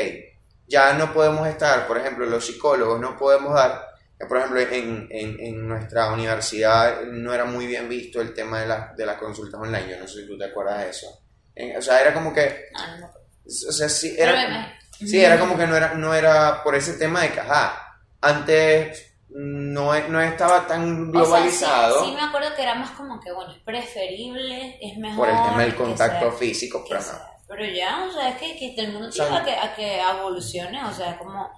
[0.68, 3.94] ya no podemos estar, por ejemplo, los psicólogos no podemos dar
[4.28, 8.68] por ejemplo, en, en, en, nuestra universidad no era muy bien visto el tema de,
[8.68, 9.90] la, de las consultas online.
[9.90, 11.22] Yo no sé si tú te acuerdas de eso.
[11.78, 12.68] o sea, era como que...
[12.76, 16.76] Ah, no, O sea, sí, era, sí, era como que no era, no era por
[16.76, 17.42] ese tema de que,
[18.22, 22.06] antes no, no estaba tan globalizado.
[22.06, 25.28] sí, me acuerdo que era más como que, bueno, es preferible, es mejor.
[25.28, 27.34] Por el tema del contacto físico, pero no.
[27.48, 30.84] Pero ya, o sea, es que, que el mundo tiene a que, a que evolucione,
[30.84, 31.50] o sea, como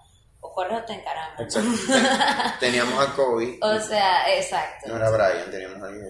[0.53, 1.39] Jorge te encaramos.
[1.39, 1.69] Exacto.
[2.59, 3.57] Teníamos a Kobe.
[3.61, 4.87] O sea, exacto.
[4.87, 6.09] No era Brian, teníamos a alguien.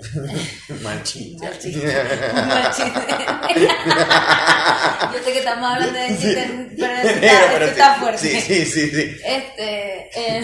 [0.84, 1.45] Malchiste.
[5.13, 8.19] Yo sé que estamos hablando de chiste, pero esto está, fuerte.
[8.19, 9.17] Sí, sí, sí, sí.
[9.24, 10.10] Este.
[10.15, 10.43] Eh,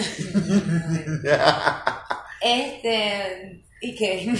[2.40, 3.62] este.
[3.80, 4.32] ¿Y qué?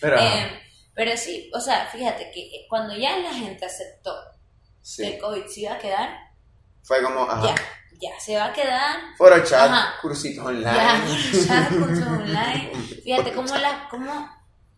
[0.00, 0.50] pero, eh,
[0.94, 4.14] pero sí, o sea, fíjate que cuando ya la gente aceptó
[4.96, 6.25] que el COVID se iba a quedar,
[6.86, 7.42] fue como, ajá.
[7.42, 7.54] Ya,
[8.00, 8.96] ya, se va a quedar.
[9.18, 10.70] Foro chat, cursitos online.
[10.72, 12.72] Ya, chat, cursos online.
[13.02, 14.30] Fíjate cómo, la, cómo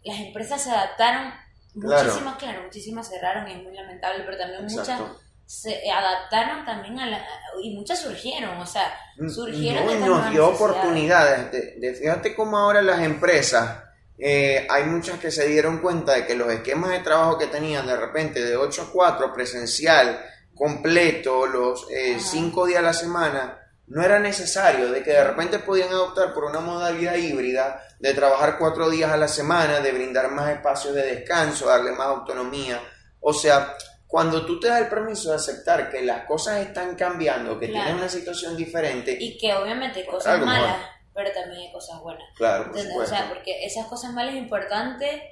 [0.05, 1.33] las empresas se adaptaron.
[1.75, 2.63] Muchísimas, claro.
[2.63, 5.01] muchísimas cerraron y es muy lamentable, pero también muchas
[5.49, 7.27] se adaptaron también a la,
[7.63, 11.51] y muchas surgieron, o sea, mm, surgieron no, y nos dio oportunidades.
[11.81, 13.83] De, fíjate cómo ahora las empresas,
[14.19, 17.87] eh, hay muchas que se dieron cuenta de que los esquemas de trabajo que tenían
[17.87, 20.23] de repente de 8 a 4 presencial,
[20.59, 25.61] completo, los eh, cinco días a la semana, no era necesario, de que de repente
[25.61, 30.31] podían adoptar por una modalidad híbrida, de trabajar cuatro días a la semana, de brindar
[30.31, 32.81] más espacios de descanso, darle más autonomía.
[33.21, 33.75] O sea,
[34.07, 37.95] cuando tú te das el permiso de aceptar que las cosas están cambiando, que tienes
[37.95, 39.17] una situación diferente.
[39.19, 40.77] Y que obviamente hay cosas malas,
[41.15, 42.25] pero también hay cosas buenas.
[42.37, 45.23] Claro, O sea, porque esas cosas malas es importante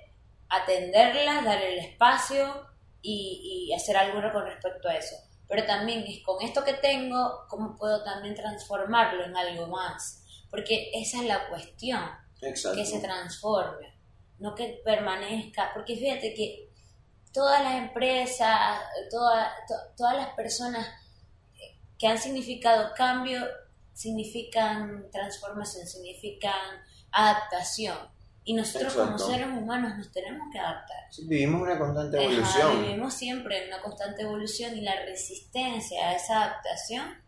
[0.49, 2.67] atenderlas, darle el espacio
[3.09, 5.15] y, y hacer algo con respecto a eso.
[5.49, 10.25] Pero también es con esto que tengo, ¿cómo puedo también transformarlo en algo más?
[10.51, 12.03] Porque esa es la cuestión,
[12.41, 12.77] Exacto.
[12.77, 13.95] que se transforme,
[14.39, 16.71] no que permanezca, porque fíjate que
[17.33, 20.89] todas las empresas, toda- to- todas las personas
[21.99, 23.41] que han significado cambio
[23.93, 26.55] significan transformación, significan
[27.13, 27.97] adaptación.
[28.49, 30.97] Y nosotros como seres humanos nos tenemos que adaptar.
[31.25, 32.83] Vivimos una constante Ajá, evolución.
[32.83, 37.23] vivimos siempre en una constante evolución y la resistencia a esa adaptación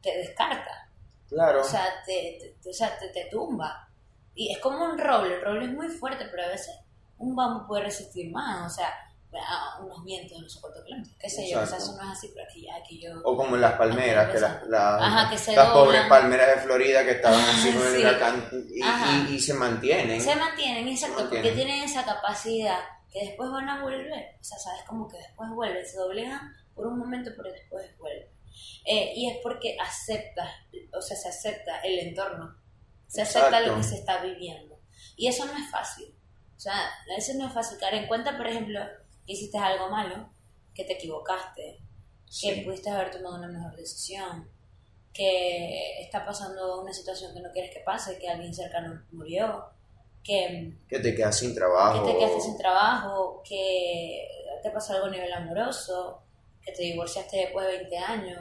[0.00, 0.88] te descarta.
[1.28, 1.60] Claro.
[1.60, 3.88] O sea, te, te- o sea, te, te tumba.
[4.34, 6.74] Y es como un roble, el roble es muy fuerte, pero a veces
[7.18, 8.88] un bambú puede resistir más, o sea,
[9.40, 11.84] a unos vientos de no sé cuánto kilómetros, qué sé yo, o sea, Exacto.
[11.84, 13.10] eso no es así, pero aquí ya, aquí yo...
[13.24, 15.84] O como las palmeras, que las, las, Ajá, que se las doblan.
[15.84, 19.26] pobres palmeras de Florida que estaban así con el huracán y, Ajá.
[19.30, 20.20] y- y se mantienen.
[20.20, 22.78] Se mantienen, exacto, Se porque tienen esa capacidad
[23.10, 26.40] que después van a volver, o sea, sabes como que después vuelven, se doblegan
[26.74, 28.28] por un momento, pero después vuelven.
[28.84, 30.48] Eh, y es porque acepta,
[30.92, 32.54] o sea, se acepta el entorno,
[33.06, 33.68] se acepta Exacto.
[33.68, 34.78] lo que se está viviendo.
[35.16, 36.14] Y eso no es fácil,
[36.56, 37.76] o sea, a veces no es fácil.
[37.78, 38.80] Caer en cuenta, por ejemplo,
[39.26, 40.28] hiciste algo malo,
[40.74, 41.78] que te equivocaste,
[42.40, 44.48] que pudiste haber tomado una mejor decisión,
[45.12, 49.66] que está pasando una situación que no quieres que pase, que alguien cercano murió,
[50.24, 52.04] que, Que te quedas sin que trabajo.
[52.06, 54.26] te quedaste sin trabajo, que
[54.62, 56.22] te pasó algo a nivel amoroso,
[56.62, 58.40] que te divorciaste después de 20 años,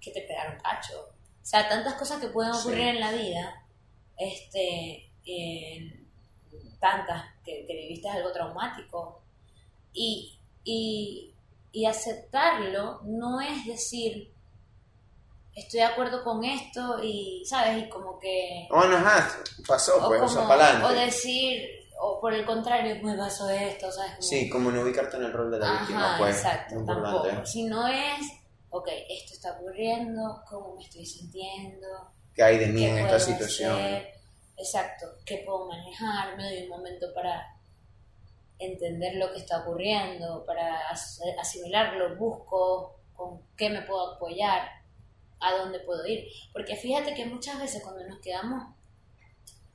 [0.00, 1.00] que te pegaron cacho.
[1.42, 2.88] O sea, tantas cosas que pueden ocurrir Sí.
[2.88, 3.64] en la vida,
[4.18, 5.10] este,
[6.80, 9.22] tantas, que, que viviste algo traumático.
[9.94, 11.34] Y, y,
[11.72, 14.34] y aceptarlo no es decir,
[15.54, 17.84] estoy de acuerdo con esto y, ¿sabes?
[17.84, 18.66] Y como que...
[18.70, 21.62] Bueno, ajá, pasó, O, pues, o sea, como- para o decir,
[22.00, 24.12] o por el contrario, me pasó esto, ¿sabes?
[24.12, 26.36] Como- Sí, como no ubicarte en el rol de la víctima, Ajá, pues.
[26.36, 27.46] exacto, tampoco.
[27.46, 28.26] Si no es,
[28.70, 31.86] ok, esto está ocurriendo, cómo me estoy sintiendo,
[32.34, 33.72] ¿Qué hay de mí en esta situación?
[33.72, 34.08] hacer,
[34.56, 37.53] exacto, qué puedo manejar, me doy un momento para
[38.66, 44.68] entender lo que está ocurriendo, para as- asimilarlo, busco con qué me puedo apoyar,
[45.40, 46.26] a dónde puedo ir.
[46.52, 48.74] Porque fíjate que muchas veces cuando nos quedamos,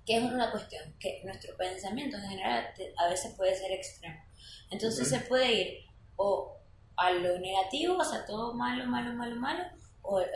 [0.06, 4.19] que es una cuestión, que nuestro pensamiento en general a veces puede ser extremo.
[4.71, 5.78] Entonces se puede ir
[6.15, 6.56] o
[6.95, 9.63] a lo negativo, o sea, todo malo, malo, malo, malo,
[10.10, 10.28] o eh,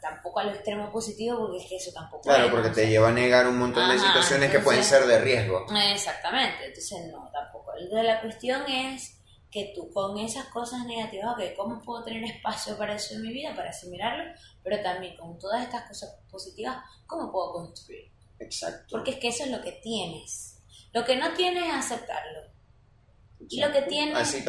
[0.00, 2.74] tampoco a lo extremo positivo, porque es que eso tampoco Claro, es, porque ¿no?
[2.74, 5.66] te lleva a negar un montón de situaciones que pueden ser de riesgo.
[5.74, 7.72] Exactamente, entonces no, tampoco.
[7.78, 9.18] Entonces la cuestión es
[9.50, 13.32] que tú con esas cosas negativas, ok, ¿cómo puedo tener espacio para eso en mi
[13.32, 14.24] vida, para asimilarlo?
[14.62, 18.10] Pero también con todas estas cosas positivas, ¿cómo puedo construir?
[18.38, 18.86] Exacto.
[18.90, 20.58] Porque es que eso es lo que tienes.
[20.92, 22.40] Lo que no tienes es aceptarlo.
[23.48, 24.44] Y lo que tienes Así es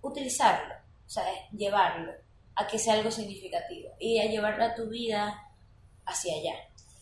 [0.00, 0.74] utilizarlo,
[1.06, 2.12] o sea, es llevarlo
[2.56, 5.38] a que sea algo significativo y a llevarlo a tu vida
[6.06, 6.54] hacia allá.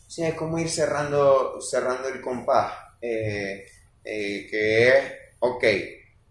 [0.07, 3.65] Sí, es como ir cerrando, cerrando el compás, eh,
[4.05, 4.95] eh, que es,
[5.41, 5.65] ok,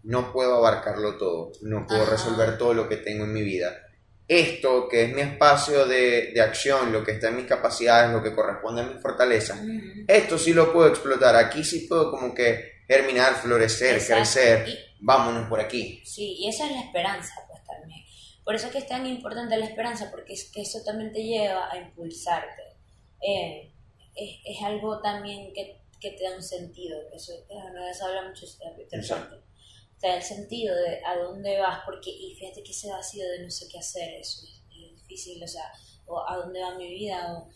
[0.04, 2.12] no puedo abarcarlo todo, no puedo Ajá.
[2.12, 3.80] resolver todo lo que tengo en mi vida.
[4.26, 8.22] Esto, que es mi espacio de, de acción, lo que está en mis capacidades, lo
[8.22, 9.60] que corresponde a mis fortalezas,
[10.08, 14.14] esto sí lo puedo explotar, aquí sí puedo como que germinar, florecer, Exacto.
[14.22, 16.02] crecer, Y- vámonos por aquí.
[16.06, 17.53] Sí, y esa es la esperanza, pues.
[18.44, 21.22] Por eso es que es tan importante la esperanza, porque es que eso también te
[21.22, 22.62] lleva a impulsarte.
[23.20, 23.72] Eh,
[24.14, 28.28] es, es algo también que, que te da un sentido, que eso, no se habla
[28.28, 29.30] mucho Exacto.
[29.30, 29.44] Parker.
[29.98, 33.42] Te da el sentido de a dónde vas, porque, y fíjate que ese vacío de
[33.42, 35.72] no sé qué hacer, eso es, es difícil, o sea,
[36.06, 37.48] o a dónde va mi vida, o,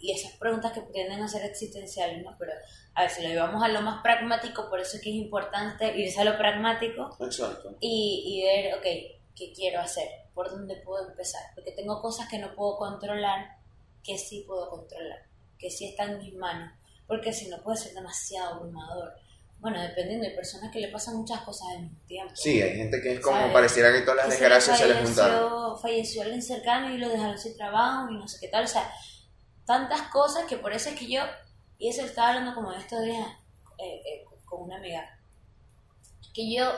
[0.00, 2.36] y esas preguntas que tienden a ser existenciales, ¿no?
[2.38, 2.52] Pero,
[2.94, 5.96] a ver, si lo llevamos a lo más pragmático, por eso es que es importante
[5.96, 7.76] irse a lo pragmático, Exacto.
[7.80, 10.08] y, y ver, ok, ¿qué quiero hacer?
[10.34, 11.42] ¿Por dónde puedo empezar?
[11.54, 13.58] Porque tengo cosas que no puedo controlar,
[14.02, 15.18] que sí puedo controlar,
[15.58, 16.72] que sí están en mis manos,
[17.06, 19.12] porque si no puede ser demasiado abrumador.
[19.58, 22.32] Bueno, dependiendo, hay personas que le pasan muchas cosas al mismo tiempo.
[22.36, 23.52] Sí, hay gente que es como ¿Sabes?
[23.52, 25.78] pareciera que todas las Que desgracias se le les juntaron.
[25.80, 28.90] falleció, alguien cercano y lo dejaron sin trabajo y no sé qué tal, o sea,
[29.64, 31.22] tantas cosas que por eso es que yo,
[31.78, 33.26] y eso estaba hablando como de estos días
[33.78, 35.18] eh, eh, con una amiga,
[36.34, 36.70] que yo,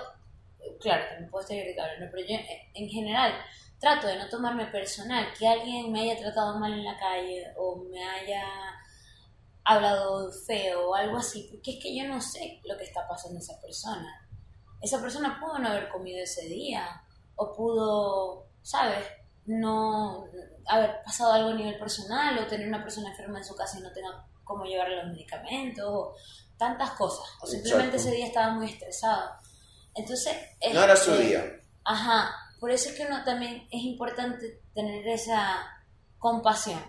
[0.81, 2.07] claro, no puedo estar irritable, ¿no?
[2.11, 3.33] pero yo eh, en general
[3.79, 7.76] trato de no tomarme personal que alguien me haya tratado mal en la calle o
[7.91, 8.45] me haya
[9.64, 13.39] hablado feo o algo así, porque es que yo no sé lo que está pasando
[13.39, 14.26] esa persona.
[14.81, 17.03] Esa persona pudo no haber comido ese día
[17.37, 19.05] o pudo, ¿sabes?
[19.45, 20.24] No
[20.66, 23.83] haber pasado algo a nivel personal o tener una persona enferma en su casa y
[23.83, 26.14] no tenga cómo llevarle los medicamentos o
[26.57, 28.09] tantas cosas, o simplemente Exacto.
[28.09, 29.31] ese día estaba muy estresado.
[29.99, 30.34] Entonces...
[30.72, 31.61] No era su día.
[31.84, 35.59] Ajá, por eso es que uno también es importante tener esa
[36.18, 36.80] compasión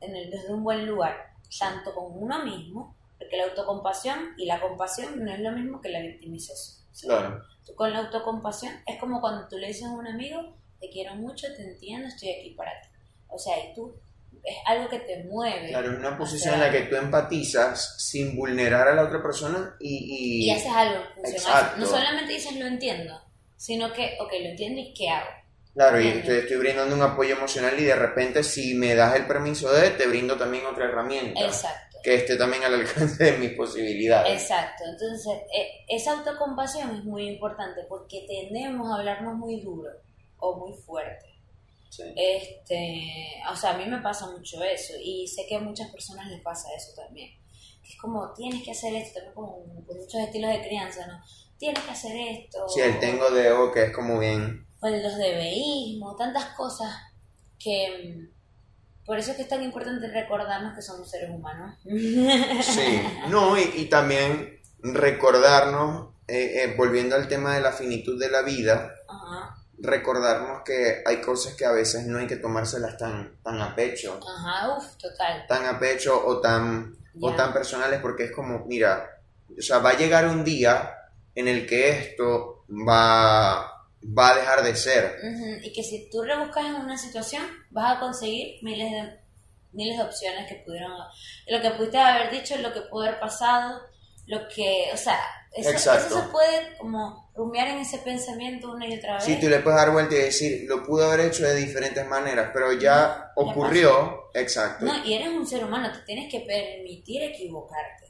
[0.00, 4.60] en el, desde un buen lugar, tanto con uno mismo, porque la autocompasión y la
[4.60, 6.86] compasión no es lo mismo que la victimización.
[6.92, 7.06] ¿sí?
[7.06, 7.42] Claro.
[7.66, 11.14] Tú con la autocompasión es como cuando tú le dices a un amigo, te quiero
[11.14, 12.88] mucho, te entiendo, estoy aquí para ti.
[13.28, 13.94] O sea, y tú
[14.42, 15.68] es algo que te mueve.
[15.68, 19.76] Claro, es una posición en la que tú empatizas sin vulnerar a la otra persona
[19.80, 20.42] y...
[20.44, 21.36] y- Y haces algo funcional.
[21.36, 21.80] Exacto.
[21.80, 23.20] No solamente dices lo entiendo,
[23.56, 25.28] sino que, ok, lo entiendo y ¿qué hago?
[25.74, 29.26] Claro, y te estoy brindando un apoyo emocional y de repente si me das el
[29.26, 31.98] permiso de, te brindo también otra herramienta Exacto.
[32.04, 34.40] que esté también al alcance de mis posibilidades.
[34.40, 39.90] Exacto, entonces e- esa autocompasión es muy importante porque tendemos a hablarnos muy duro
[40.38, 41.33] o muy fuerte.
[41.96, 42.02] Sí.
[42.16, 46.26] Este, o sea, a mí me pasa mucho eso y sé que a muchas personas
[46.28, 47.30] les pasa eso también.
[47.82, 51.20] Que es como, tienes que hacer esto, también como con muchos estilos de crianza, ¿no?
[51.58, 52.68] Tienes que hacer esto.
[52.68, 54.66] Sí, el tengo de ego que es como bien...
[54.80, 56.90] O los debeísmo, tantas cosas
[57.58, 58.14] que...
[58.16, 61.76] mm, Por eso es que es tan importante recordarnos que somos seres humanos.
[61.84, 68.30] Sí, no, y, y también recordarnos, eh, eh, volviendo al tema de la finitud de
[68.30, 69.43] la vida, Ajá,
[69.78, 74.20] recordarnos que hay cosas que a veces no hay que tomárselas tan, tan a pecho,
[74.26, 75.46] ajá, uff, total.
[75.46, 79.20] tan a pecho o tan, o tan personales, porque es como, mira,
[79.56, 80.94] o sea, va a llegar un día
[81.34, 85.18] en el que esto va, va a dejar de ser.
[85.62, 89.18] Y que si tú rebuscas en una situación, vas a conseguir miles de,
[89.72, 90.92] miles de opciones que pudieron...
[91.48, 93.80] Lo que pudiste haber dicho, lo que pudo haber pasado,
[94.26, 94.90] lo que...
[94.92, 95.18] O sea,
[95.54, 96.06] eso, Exacto.
[96.16, 99.24] eso se puede como rumiar en ese pensamiento una y otra vez.
[99.24, 102.50] Sí, tú le puedes dar vuelta y decir, lo pudo haber hecho de diferentes maneras,
[102.52, 104.84] pero ya ocurrió, exacto.
[104.84, 108.06] No, y eres un ser humano, te tienes que permitir equivocarte.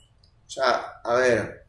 [0.47, 1.67] O sea, a ver,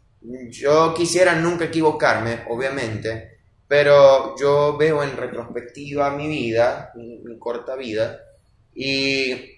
[0.50, 7.76] yo quisiera nunca equivocarme, obviamente, pero yo veo en retrospectiva mi vida, mi, mi corta
[7.76, 8.20] vida,
[8.74, 9.56] y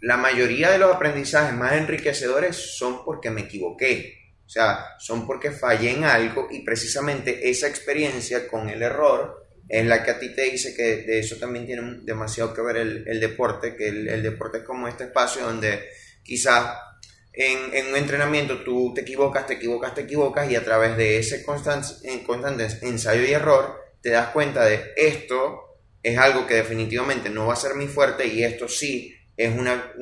[0.00, 4.19] la mayoría de los aprendizajes más enriquecedores son porque me equivoqué.
[4.50, 9.86] O sea, son porque fallé en algo y precisamente esa experiencia con el error es
[9.86, 13.20] la que a ti te dice que de eso también tiene demasiado que ver el,
[13.20, 15.84] deporte, que el, deporte es como este espacio donde
[16.24, 16.76] quizás
[17.32, 21.44] en, un entrenamiento tú te equivocas, te equivocas, te equivocas y a través de ese
[21.44, 27.52] constante, ensayo y error te das cuenta de esto es algo que definitivamente no va
[27.52, 29.92] a ser mi fuerte y esto sí es una,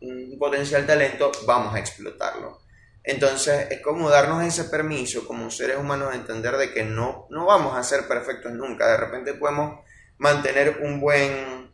[0.00, 2.67] un potencial talento, vamos a explotarlo.
[3.10, 7.46] Entonces es como darnos ese permiso como seres humanos de entender de que no, no
[7.46, 9.80] vamos a ser perfectos nunca, de repente podemos
[10.18, 11.72] mantener un buen,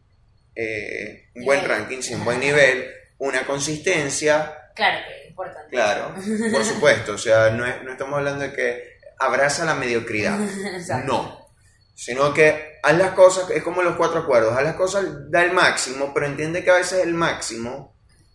[0.54, 5.70] eh, un buen ranking, sí, un buen nivel, una consistencia, Claro que es importante.
[5.70, 6.14] claro,
[6.52, 10.38] por supuesto, o sea, no, es- no estamos hablando de que abraza la mediocridad,
[10.76, 11.06] Exacto.
[11.12, 11.48] no,
[11.96, 15.50] sino que haz las cosas, es como los cuatro acuerdos, haz las cosas, da el
[15.52, 17.93] máximo, pero entiende que a veces el máximo,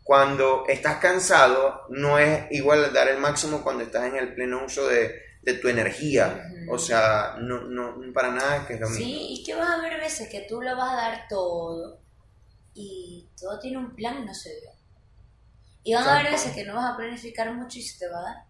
[0.10, 4.88] cuando estás cansado, no es igual dar el máximo cuando estás en el pleno uso
[4.88, 9.06] de, de tu energía, o sea, no, no, para nada que es lo mismo.
[9.06, 12.00] Sí, y que vas a haber veces que tú lo vas a dar todo
[12.74, 14.72] y todo tiene un plan y no se ve.
[15.84, 18.18] Y van a haber veces que no vas a planificar mucho y se te va
[18.18, 18.46] a dar.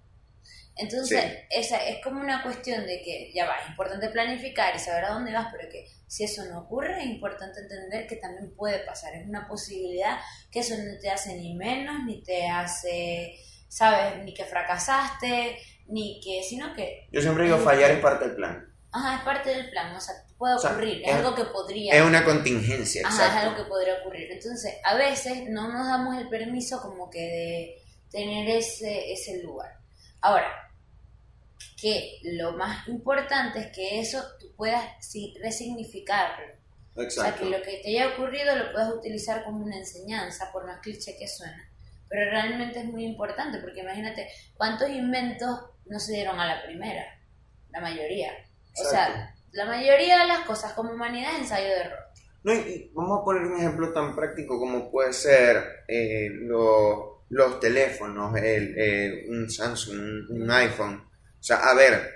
[0.80, 1.38] Entonces, Sí.
[1.50, 5.10] esa es como una cuestión de que ya va, es importante planificar y saber a
[5.14, 9.14] dónde vas, pero que si eso no ocurre, es importante entender que también puede pasar.
[9.14, 10.18] Es una posibilidad
[10.52, 13.36] que eso no te hace ni menos, ni te hace,
[13.68, 15.58] sabes, ni que fracasaste,
[15.88, 18.66] ni que, sino que Yo siempre digo, fallar es parte del plan.
[18.92, 21.44] Ajá, es parte del plan, o sea, puede O sea, ocurrir, es, es- algo que
[21.46, 21.94] podría.
[21.94, 23.50] Es una contingencia, Ajá, es exacto.
[23.50, 24.32] algo que podría ocurrir.
[24.32, 29.78] Entonces, a veces no nos damos el permiso como que de tener ese, ese lugar.
[30.22, 30.48] Ahora,
[31.82, 36.46] que lo más importante es que eso tú puedas sí, resignificarlo.
[36.96, 37.44] O sea, Exacto.
[37.44, 41.16] que lo que te haya ocurrido lo puedas utilizar como una enseñanza, por más cliché
[41.18, 41.66] que suena.
[42.10, 44.28] Pero realmente es muy importante, porque imagínate
[44.58, 45.50] cuántos inventos
[45.86, 47.06] no se dieron a la primera,
[47.70, 48.32] la mayoría.
[48.76, 48.90] O Exacto.
[49.16, 52.00] sea, la mayoría de las cosas como humanidad es ensayo de error.
[52.44, 57.24] No, y- y vamos a poner un ejemplo tan práctico como puede ser eh, lo-
[57.30, 59.96] los teléfonos, el, eh, un Samsung,
[60.32, 61.09] un, un iPhone.
[61.40, 62.12] O sea, a ver,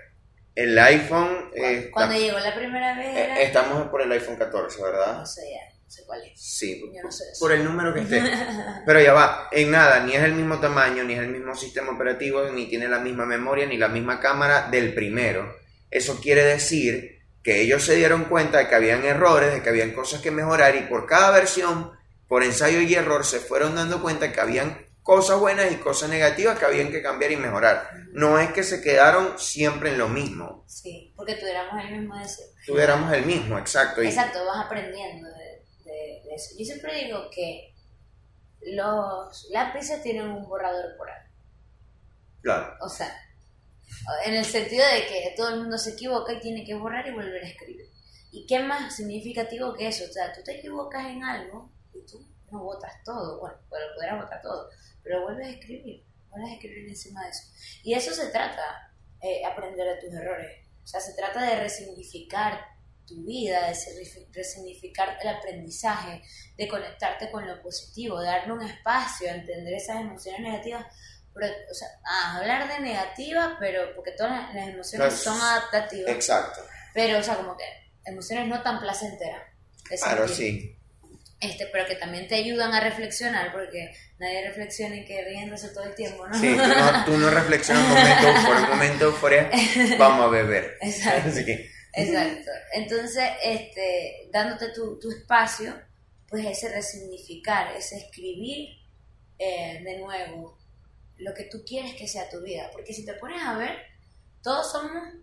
[0.55, 1.49] el iPhone...
[1.55, 3.39] eh, Cuando está- llegó la primera vez era...
[3.39, 5.17] eh, estamos por el iPhone 14, ¿verdad?
[5.19, 6.31] No sé, ya, no sé cuál es.
[6.39, 7.39] Sí, Yo no sé eso.
[7.39, 8.21] por el número que esté.
[8.85, 11.91] Pero ya va, en nada, ni es el mismo tamaño, ni es el mismo sistema
[11.93, 15.55] operativo, ni tiene la misma memoria, ni la misma cámara del primero.
[15.89, 19.91] Eso quiere decir que ellos se dieron cuenta de que habían errores, de que habían
[19.91, 21.91] cosas que mejorar y por cada versión,
[22.27, 26.57] por ensayo y error, se fueron dando cuenta que habían cosas buenas y cosas negativas
[26.57, 27.89] que habían que cambiar y mejorar.
[28.13, 30.63] No es que se quedaron siempre en lo mismo.
[30.67, 32.47] Sí, porque tuviéramos el mismo deseo.
[32.65, 34.01] Tuviéramos el mismo, exacto.
[34.01, 36.55] Exacto, vas aprendiendo de, de- de eso.
[36.57, 37.73] Yo siempre digo que
[38.61, 41.21] los lápices tienen un borrador por ahí.
[42.41, 43.13] Claro, O sea,
[44.25, 47.11] en el sentido de que todo el mundo se equivoca y tiene que borrar y
[47.11, 47.85] volver a escribir.
[48.31, 50.03] ¿Y qué más significativo que eso?
[50.09, 53.39] O sea, tú te equivocas en algo y tú no votas todo.
[53.39, 54.69] Bueno, pero podrás votar todo,
[55.03, 57.43] pero vuelves a escribir, vuelves a escribir encima de eso.
[57.83, 60.51] Y eso se trata, eh, aprender de tus errores.
[60.83, 62.65] O sea, se trata de resignificar
[63.05, 63.75] tu vida, de
[64.33, 66.21] resignificar el aprendizaje,
[66.57, 70.85] de conectarte con lo positivo, de darle un espacio a entender esas emociones negativas
[71.33, 76.61] pero, o sea, ah, hablar de negativas, pero porque todas las, emociones son adaptativas, exacto.
[76.93, 77.63] pero, o sea, como que
[78.05, 79.41] emociones no tan placenteras.
[79.83, 80.77] Claro, sí.
[81.43, 85.83] Este, pero que también te ayudan a reflexionar, porque nadie reflexiona y que riéndose todo
[85.83, 86.33] el tiempo, ¿no?
[86.39, 89.49] Sí, tú no, tú no reflexionas por un momento euforia,
[89.99, 90.77] vamos a beber.
[90.81, 91.29] Exacto.
[91.95, 92.49] Exacto.
[92.73, 95.79] Entonces, este, dándote tu, tu espacio,
[96.27, 98.69] pues ese resignificar, ese escribir
[99.37, 100.57] eh, de nuevo
[101.17, 102.69] lo que tú quieres que sea tu vida.
[102.71, 103.77] Porque si te pones a ver,
[104.41, 105.13] todos somos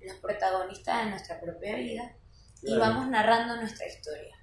[0.00, 2.16] los protagonistas de nuestra propia vida
[2.62, 4.33] y vamos narrando nuestra historia.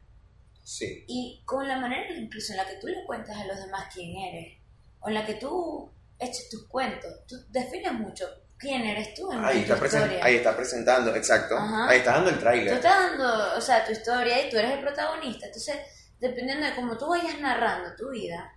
[0.64, 1.04] Sí.
[1.08, 4.16] Y con la manera incluso en la que tú le cuentas a los demás quién
[4.18, 4.58] eres,
[5.00, 9.44] o en la que tú eches tus cuentos, tú defines mucho quién eres tú en,
[9.44, 10.24] Ahí tu está, historia.
[10.24, 11.58] ahí está presentando, exacto.
[11.58, 11.90] Ajá.
[11.90, 12.74] Ahí está dando el Tú tráiler.
[12.76, 15.48] estás dando, o sea, tu historia y tú eres el protagonista.
[15.48, 15.78] Entonces,
[16.20, 18.54] dependiendo de cómo tú vayas narrando tu vida,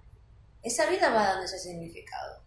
[0.62, 2.42] esa vida va dando ese significado.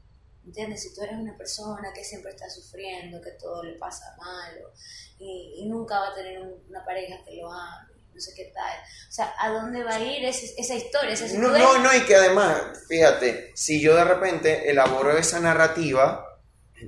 [0.46, 0.84] ¿Entiendes?
[0.84, 4.72] Si tú eres una persona que siempre está sufriendo, que todo le pasa mal, o-
[5.20, 8.52] y, y nunca va a tener un- una pareja que lo ame, no sé qué
[8.54, 8.74] tal.
[9.08, 11.14] O sea, ¿a dónde va a ir ese- esa historia?
[11.14, 12.60] Esa No, no, no, y que además,
[12.90, 16.26] fíjate, si yo de repente elaboro esa narrativa,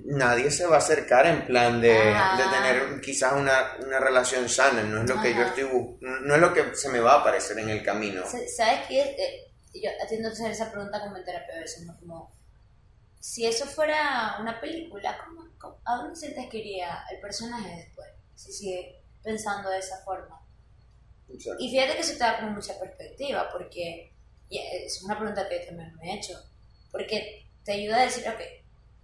[0.05, 2.37] nadie se va a acercar en plan de, Ajá.
[2.37, 5.49] de tener quizás una, una relación sana, no es lo que yo Ajá.
[5.49, 8.23] estoy bus- no es lo que se me va a aparecer en el camino.
[8.25, 9.01] Sa- ¿Sabes qué?
[9.01, 11.95] Eh, yo atiendo a hacer esa pregunta como terapia a veces, ¿no?
[11.99, 12.35] Como,
[13.19, 18.07] si eso fuera una película, ¿cómo, cómo- a dónde sientes que iría el personaje después?
[18.35, 20.38] Si sigue pensando de esa forma.
[21.33, 21.63] Exacto.
[21.63, 24.13] Y fíjate que eso te da como mucha perspectiva, porque
[24.49, 26.33] es una pregunta que yo también me he hecho,
[26.91, 28.41] porque te ayuda a decir, ok,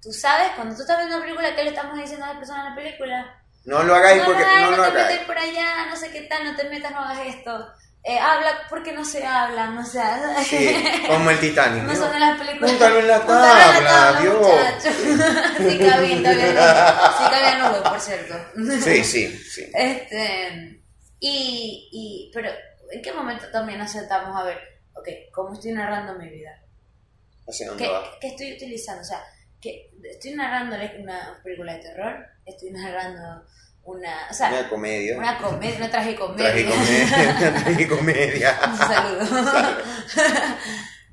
[0.02, 2.66] tú sabes, cuando tú estás viendo una película, ¿qué le estamos diciendo a las personas
[2.66, 3.42] en la película?
[3.66, 5.12] No lo hagáis no porque lo hagas, no no, lo te hagáis.
[5.12, 7.68] metas por allá, no sé qué tal, no te metas, no hagas esto.
[8.08, 10.44] Eh, habla porque no se habla, no se habla.
[10.44, 10.76] Sí,
[11.08, 11.84] como el Titanic.
[11.86, 12.00] No ¿no?
[12.00, 12.70] son de las películas.
[12.70, 14.48] Púntalo en la Púntalo en la tabla, tabla, Dios.
[15.72, 17.18] sí cabía, cabía nudo.
[17.18, 18.36] Sí cabía nudo, por cierto.
[18.84, 19.72] Sí, sí, sí.
[19.74, 20.84] Este,
[21.20, 22.50] y, y, pero,
[22.92, 24.58] ¿en qué momento también nos sentamos a ver,
[24.94, 26.62] ok, cómo estoy narrando mi vida?
[27.48, 27.90] ¿Hacia dónde ¿Qué,
[28.22, 29.02] qué estoy utilizando?
[29.02, 29.24] O sea,
[29.62, 33.46] que estoy narrándole una película de terror, estoy narrando
[33.84, 35.18] una, o sea, Una comedia.
[35.18, 36.52] una comedia, una tragicomedia.
[36.52, 37.36] Tragicomedia.
[37.52, 38.60] Una tragicomedia.
[38.68, 39.82] Un saludo.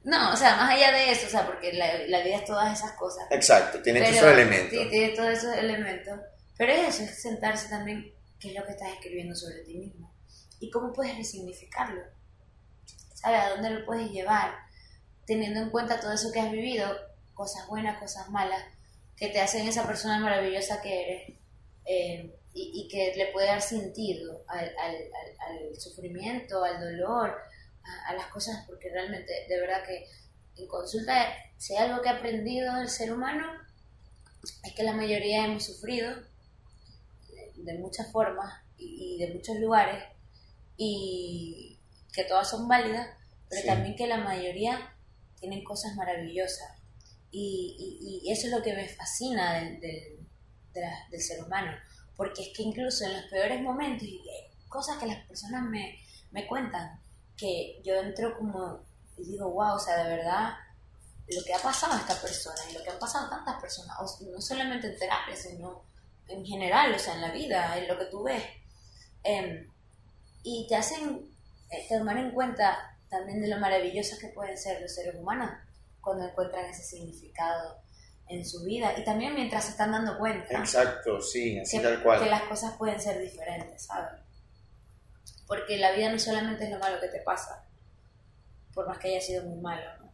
[0.05, 2.77] no, o sea, más allá de eso, o sea, porque la, la vida es todas
[2.77, 3.25] esas cosas.
[3.31, 4.71] Exacto, tiene Pero- esos elementos.
[4.83, 6.19] Sí, tiene todos esos elementos.
[6.57, 8.13] Pero es eso, es sentarse también,
[8.43, 10.13] qué es lo que estás escribiendo sobre ti mismo.
[10.61, 12.03] Y cómo puedes resignificarlo.
[13.15, 13.41] ¿Sabes?
[13.41, 14.53] ¿A dónde lo puedes llevar?
[15.27, 16.89] Teniendo en cuenta todo eso que has vivido,
[17.35, 18.63] cosas buenas, cosas malas,
[19.17, 21.39] que te hacen esa persona maravillosa que eres.
[21.87, 27.35] eh, y, y que le puede dar sentido al, al, al, al sufrimiento, al dolor,
[27.83, 30.07] a, a las cosas, porque realmente, de verdad que
[30.57, 33.47] en consulta, si hay algo que he aprendido del ser humano,
[34.65, 36.15] es que la mayoría hemos sufrido
[37.57, 40.03] de, muchas formas y, y de muchos lugares,
[40.77, 41.79] y
[42.13, 43.09] que todas son válidas,
[43.49, 43.67] pero Sí.
[43.69, 44.95] también que la mayoría
[45.39, 46.71] tienen cosas maravillosas.
[47.31, 50.27] Y, y- y eso es lo que me fascina del, del,
[50.75, 51.73] de la- del ser humano,
[52.17, 55.99] porque es que incluso en los peores momentos, y hay cosas que las personas me,
[56.31, 57.01] me cuentan,
[57.37, 58.81] que yo entro como
[59.17, 60.55] y digo, wow, o sea, de verdad,
[61.29, 63.97] lo que ha pasado a esta persona y lo que han pasado a tantas personas,
[64.01, 65.83] o no solamente en terapia, sino
[66.29, 68.43] en general, o sea, en la vida, en lo que tú ves,
[69.23, 69.69] em,
[70.43, 71.29] y te hacen
[71.71, 75.51] eh, tomar en cuenta también de lo maravillosas que pueden ser los seres humanos
[76.01, 77.83] cuando encuentran ese significado
[78.29, 82.03] en su vida y también mientras se están dando cuenta Exacto, sí, así que, tal
[82.03, 82.23] cual.
[82.23, 84.21] que las cosas pueden ser diferentes, ¿sabes?
[85.47, 87.67] Porque la vida no solamente es lo malo que te pasa,
[88.73, 90.13] por más que haya sido muy malo, ¿no?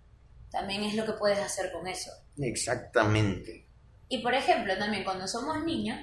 [0.51, 2.11] También es lo que puedes hacer con eso.
[2.39, 3.68] Exactamente.
[4.09, 5.99] Y por ejemplo, también cuando somos niños,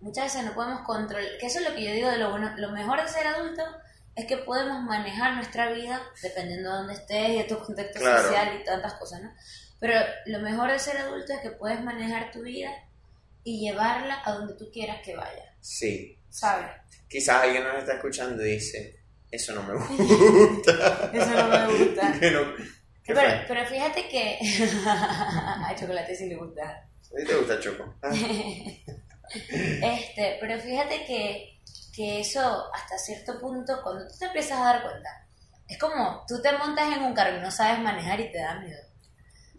[0.00, 2.52] muchas veces no podemos controlar, que eso es lo que yo digo de lo bueno,
[2.56, 3.62] lo mejor de ser adulto
[4.16, 8.22] es que podemos manejar nuestra vida dependiendo de dónde estés y de tu contexto Claro.
[8.22, 9.32] social y tantas cosas, ¿no?
[9.80, 12.70] Pero lo mejor de ser adulto es que puedes manejar tu vida
[13.44, 15.54] y llevarla a donde tú quieras que vaya.
[15.60, 16.18] Sí.
[16.30, 16.66] ¿Sabes?
[17.08, 19.00] Quizás alguien nos está escuchando y dice,
[19.30, 21.10] eso no me gusta.
[21.12, 22.12] Eso no me gusta.
[22.20, 22.54] Que no-
[23.04, 24.38] ¿Qué Pero, fíjate que
[24.86, 26.87] a chocolate sí le gusta.
[27.12, 27.94] ¿A ti te gusta Choco?
[28.02, 28.24] Ah,
[29.80, 31.60] Este, pero fíjate que,
[31.94, 35.08] que eso hasta cierto punto, cuando tú te empiezas a dar cuenta,
[35.68, 38.54] es como tú te montas en un carro y no sabes manejar y te da
[38.60, 38.80] miedo.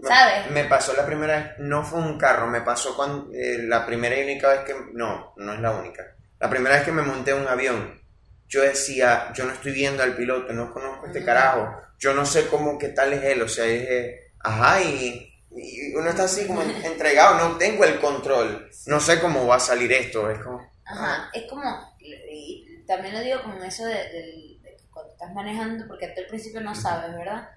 [0.01, 0.47] ¿Sabes?
[0.51, 4.17] Me pasó la primera vez, no fue un carro, me pasó cuando, eh, la primera
[4.17, 6.15] y única vez que, no, no es la única.
[6.39, 8.01] La primera vez que me monté en un avión,
[8.47, 11.25] yo decía, yo no estoy viendo al piloto, no conozco a este Ujú.
[11.25, 11.69] carajo,
[11.99, 16.09] yo no sé cómo, qué tal es él, o sea, dije, ajá, y, y uno
[16.09, 20.29] está así como entregado, no tengo el control, no sé cómo va a salir esto,
[20.29, 21.61] es como, Ajá, es como,
[21.99, 24.59] y también lo digo como eso de, de-
[24.91, 27.49] cuando estás manejando, porque tú al principio no sabes, ¿verdad?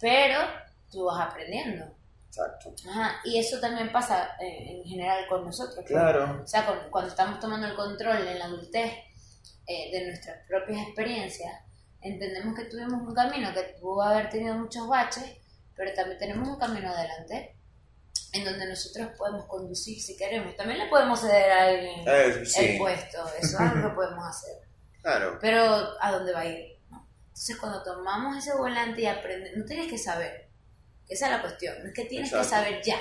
[0.00, 0.38] Pero
[0.90, 1.86] tú vas aprendiendo.
[2.28, 5.84] exacto, Ajá, y eso también pasa eh, en general con nosotros.
[5.86, 8.92] claro, O sea, con- cuando estamos tomando el control en la adultez
[9.66, 11.52] eh, de nuestras propias experiencias,
[12.00, 15.24] entendemos que tuvimos un camino que pudo haber tenido muchos baches,
[15.76, 17.54] pero también tenemos un camino adelante
[18.32, 20.56] en donde nosotros podemos conducir si queremos.
[20.56, 24.24] También le podemos ceder a alguien Eh, sí, el puesto, eso es algo que podemos
[24.26, 24.56] hacer.
[25.02, 25.62] claro, Pero
[26.00, 26.78] ¿a dónde va a ir?
[26.90, 27.06] ¿no?
[27.28, 30.48] Entonces, cuando tomamos ese volante y aprendemos, no tienes que saber,
[31.08, 32.48] esa es la cuestión, no es que tienes Exacto.
[32.48, 32.98] que saber ya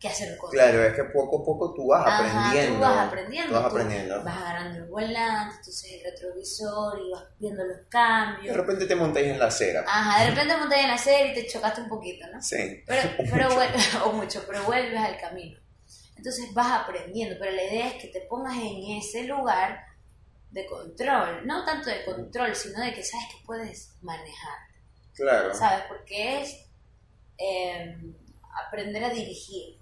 [0.00, 3.06] qué hacer con claro, es que poco a poco tú vas Ajá, aprendiendo, tú vas
[3.08, 3.48] aprendiendo.
[3.48, 4.24] tú vas tú aprendiendo.
[4.24, 8.56] Vas agarrando el volante, entonces el retrovisor y vas viendo los De cambios.
[8.56, 11.46] repente te montáis en la acera, Ajá, de repente montas en la serie y te
[11.46, 12.40] chocaste un poquito, ¿no?
[12.40, 15.58] sí, Pero, pero vuel- o mucho, pero vuelves al camino.
[16.16, 19.84] Entonces vas aprendiendo, pero la idea es que te pongas en ese lugar
[20.50, 24.58] de control, no tanto de control, sino de que sabes que puedes manejar,
[25.14, 25.54] claro.
[25.54, 25.84] ¿sabes?
[25.88, 26.56] Porque es
[27.38, 27.96] eh,
[28.66, 29.77] aprender a dirigir.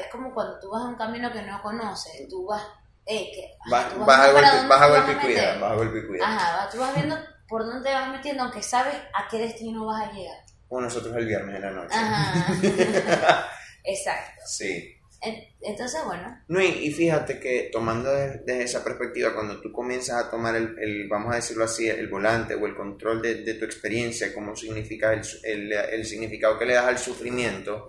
[0.00, 2.62] Es como cuando tú vas a un camino que no conoces, tú vas,
[3.06, 5.98] eh, que, Vas, vas a golpe, vas a te golpe y cuidado, vas a golpe
[5.98, 6.32] y cuidado.
[6.32, 7.16] Ajá, tú vas viendo
[7.48, 10.36] por dónde te vas metiendo, aunque sabes a qué destino vas a llegar.
[10.68, 11.94] Como nosotros el viernes en la noche.
[11.96, 13.48] Ajá.
[13.84, 14.42] Exacto.
[14.46, 14.94] Sí.
[15.20, 19.72] En- Entonces, bueno, No, y, y fíjate que tomando de- desde esa perspectiva, cuando tú
[19.72, 23.36] comienzas a tomar el, el, vamos a decirlo así, el volante o el control de,
[23.42, 27.88] de tu experiencia, cómo significa el, el, el significado que le das al sufrimiento,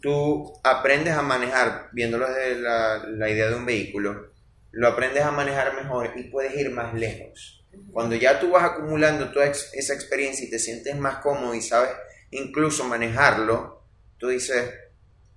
[0.00, 4.32] tú aprendes a manejar, viéndolo desde la, la idea de un vehículo,
[4.70, 7.64] lo aprendes a manejar mejor y puedes ir más lejos.
[7.92, 11.90] Cuando ya tú vas acumulando toda esa experiencia y te sientes más cómodo y sabes
[12.30, 13.82] incluso manejarlo,
[14.18, 14.70] tú dices,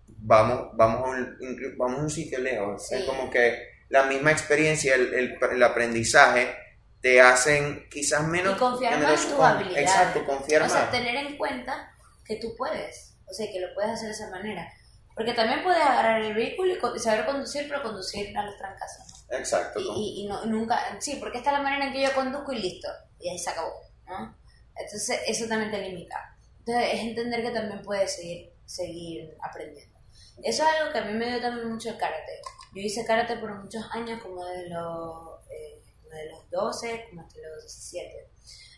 [0.07, 1.37] vamos, vamos, a, un,
[1.77, 2.91] vamos a un sitio lejos.
[2.91, 3.05] Es Sí.
[3.05, 6.55] como que la misma experiencia, el, el- el aprendizaje,
[7.01, 8.55] te hacen quizás menos...
[8.55, 9.89] y confiar más en tus con- habilidades.
[9.89, 10.91] Exacto, confiar o sea, más.
[10.91, 11.91] tener en cuenta
[12.25, 14.71] que tú puedes, o sea, que lo puedes hacer de esa manera.
[15.15, 19.25] Porque también puedes agarrar el vehículo y saber conducir, pero conducir a los trancazos.
[19.29, 19.37] ¿no?
[19.37, 19.79] Exacto.
[19.79, 22.51] Y, y, y no, nunca, sí, porque esta es la manera en que yo conduzco
[22.51, 23.73] y listo, y ahí se acabó,
[24.05, 24.37] ¿no?
[24.75, 26.37] Entonces, eso también te limita.
[26.59, 29.99] Entonces, es entender que también puedes seguir, seguir aprendiendo.
[30.43, 32.41] Eso es algo que a mí me dio también mucho el karate.
[32.73, 37.21] Yo hice karate por muchos años, como de los, eh, como de los 12, como
[37.21, 38.29] hasta los 17.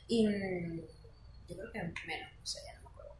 [0.07, 0.81] Y mm,
[1.47, 3.17] yo creo que menos, no sé, ya no me acuerdo.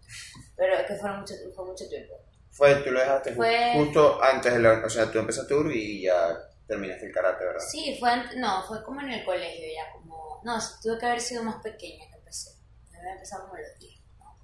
[0.64, 2.14] Pero es que fueron mucho, fue mucho tiempo.
[2.52, 4.82] Fue, tú lo dejaste Fue- justo antes de la...
[4.86, 7.60] O sea, tú empezaste duro y ya terminaste el karate, ¿verdad?
[7.60, 11.44] Sí, fue, no, fue como en el colegio ya, como, no, tuve que haber sido
[11.44, 12.52] más pequeña que empecé,
[12.92, 14.40] debe como a los 10, ¿no?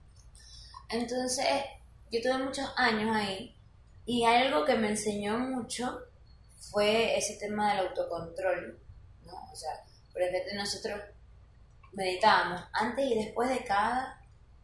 [0.90, 1.46] Entonces,
[2.12, 3.56] yo tuve muchos años ahí
[4.06, 6.02] y algo que me enseñó mucho
[6.60, 8.78] fue ese tema del autocontrol,
[9.24, 9.50] ¿no?
[9.54, 9.70] O sea,
[10.12, 11.00] por ejemplo, nosotros
[11.94, 14.19] meditábamos antes y después de cada,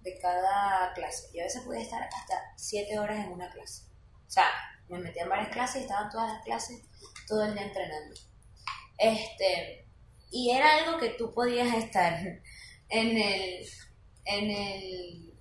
[0.05, 3.83] de cada clase, y a veces podía estar hasta 7 horas en una clase.
[4.25, 4.45] O sea,
[4.87, 6.81] me metía en varias clases y estaban todas las clases
[7.27, 8.15] todo el día entrenando.
[8.97, 9.87] Este,
[10.31, 12.19] y era algo que tú podías estar
[12.89, 13.67] en el,
[14.25, 15.33] en el,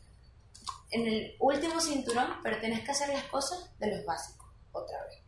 [0.90, 5.18] en el último cinturón, pero tenías que hacer las cosas de los básicos, otra vez.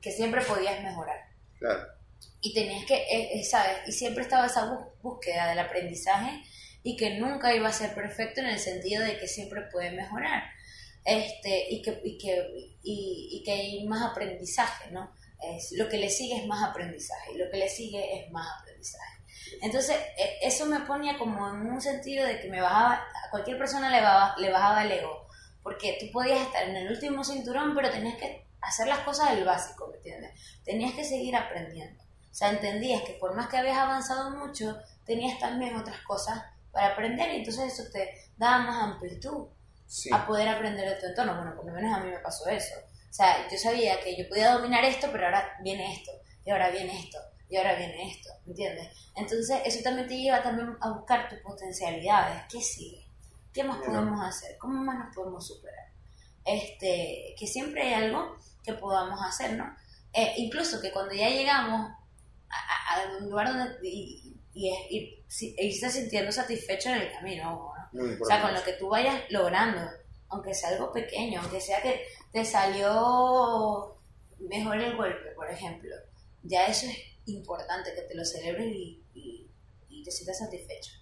[0.00, 1.28] Que siempre podías mejorar.
[1.58, 1.86] Claro.
[2.40, 3.86] Y tenías que, eh, eh, ¿sabes?
[3.88, 6.42] Y siempre estaba esa bú- búsqueda del aprendizaje
[6.82, 10.44] y que nunca iba a ser perfecto en el sentido de que siempre puede mejorar.
[11.04, 15.12] Este, y que, y que, y, y que hay más aprendizaje, ¿no?
[15.40, 18.46] Es, lo que le sigue es más aprendizaje, y lo que le sigue es más
[18.60, 19.18] aprendizaje.
[19.62, 23.56] Entonces, e- eso me ponía como en un sentido de que me bajaba, a cualquier
[23.56, 25.26] persona le bajaba, le bajaba el ego,
[25.62, 29.44] porque tú podías estar en el último cinturón, pero tenías que hacer las cosas del
[29.44, 30.32] básico, ¿me entiendes?
[30.64, 32.02] Tenías que seguir aprendiendo.
[32.02, 36.42] O sea, entendías que por más que habías avanzado mucho, tenías también otras cosas
[36.78, 39.48] para aprender y entonces eso te daba más amplitud.
[39.90, 40.10] Sí.
[40.12, 41.34] a poder aprender de tu entorno.
[41.34, 42.74] Bueno, por lo menos a mí me pasó eso.
[43.10, 46.12] O sea, yo sabía que yo podía dominar esto, pero ahora viene esto,
[46.44, 47.16] y ahora viene esto,
[47.48, 48.86] y ahora viene esto, ¿entiendes?
[49.16, 52.42] Entonces, eso también te lleva también a buscar tus potencialidades.
[52.52, 53.06] ¿Qué sigue?
[53.50, 53.94] ¿Qué más Bueno.
[53.94, 54.58] podemos hacer?
[54.58, 55.86] ¿Cómo más nos podemos superar?
[56.44, 59.74] Este, que siempre hay algo que podamos hacer, ¿no?
[60.12, 61.90] Eh, incluso que cuando ya llegamos
[62.50, 67.12] a, a- a un lugar donde y, y, y, y- irse sintiendo satisfecho en el
[67.12, 67.44] camino,
[67.92, 68.00] ¿no?
[68.00, 69.80] Muy O sea, con lo que tú vayas logrando,
[70.28, 72.02] aunque sea algo pequeño, aunque sea que
[72.32, 73.96] te salió
[74.38, 75.94] mejor el golpe, por ejemplo,
[76.42, 76.96] ya eso es
[77.26, 79.50] importante, que te lo celebres y, y-
[79.88, 80.92] y te sientas satisfecho.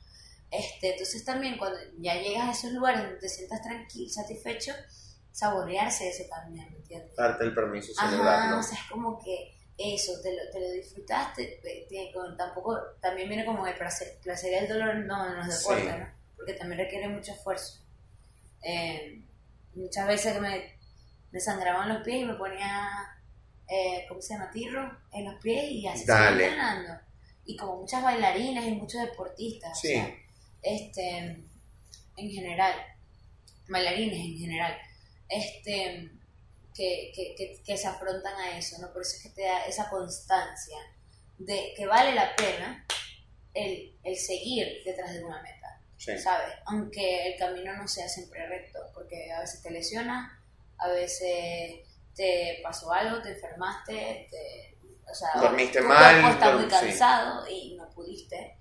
[0.50, 4.72] Este, entonces también cuando ya llegas a esos lugares donde te sientas tranquilo, satisfecho,
[5.32, 7.14] saborearse eso también, ¿me entiendes?
[7.16, 8.58] Darte el permiso celebrarlo.
[8.58, 12.78] o sea, es como que eso, te lo, te lo disfrutaste, te- te- con- tampoco,
[13.00, 15.68] también viene como el placer, placer y el dolor, no, en los Sí.
[15.68, 16.08] deportes, ¿no?
[16.36, 17.80] Porque también requiere mucho esfuerzo.
[18.62, 19.22] Eh,
[19.74, 20.78] muchas veces que me,
[21.30, 22.88] me sangraban los pies y me ponía,
[23.68, 24.50] eh, ¿cómo se llama?
[24.50, 26.44] Tirro en los pies y así Dale.
[26.44, 26.94] entrenando.
[27.44, 29.88] Y como muchas bailarinas y muchos deportistas, Sí.
[29.88, 30.16] o sea,
[30.62, 31.18] este,
[32.16, 32.72] en general,
[33.68, 34.76] bailarines en general,
[35.28, 36.10] este,
[36.76, 38.92] que, que, que, que se afrontan a eso, ¿no?
[38.92, 40.76] Por eso es que te da esa constancia
[41.38, 42.84] de que vale la pena
[43.54, 46.18] el, el seguir detrás de una meta, Sí.
[46.18, 46.52] ¿sabes?
[46.66, 50.30] Aunque el camino no sea siempre recto, porque a veces te lesionas,
[50.78, 51.80] a veces
[52.14, 54.78] te pasó algo, te enfermaste, te,
[55.10, 56.70] o sea, Dormiste mal, cuerpo está muy sí.
[56.70, 58.58] cansado y no pudiste,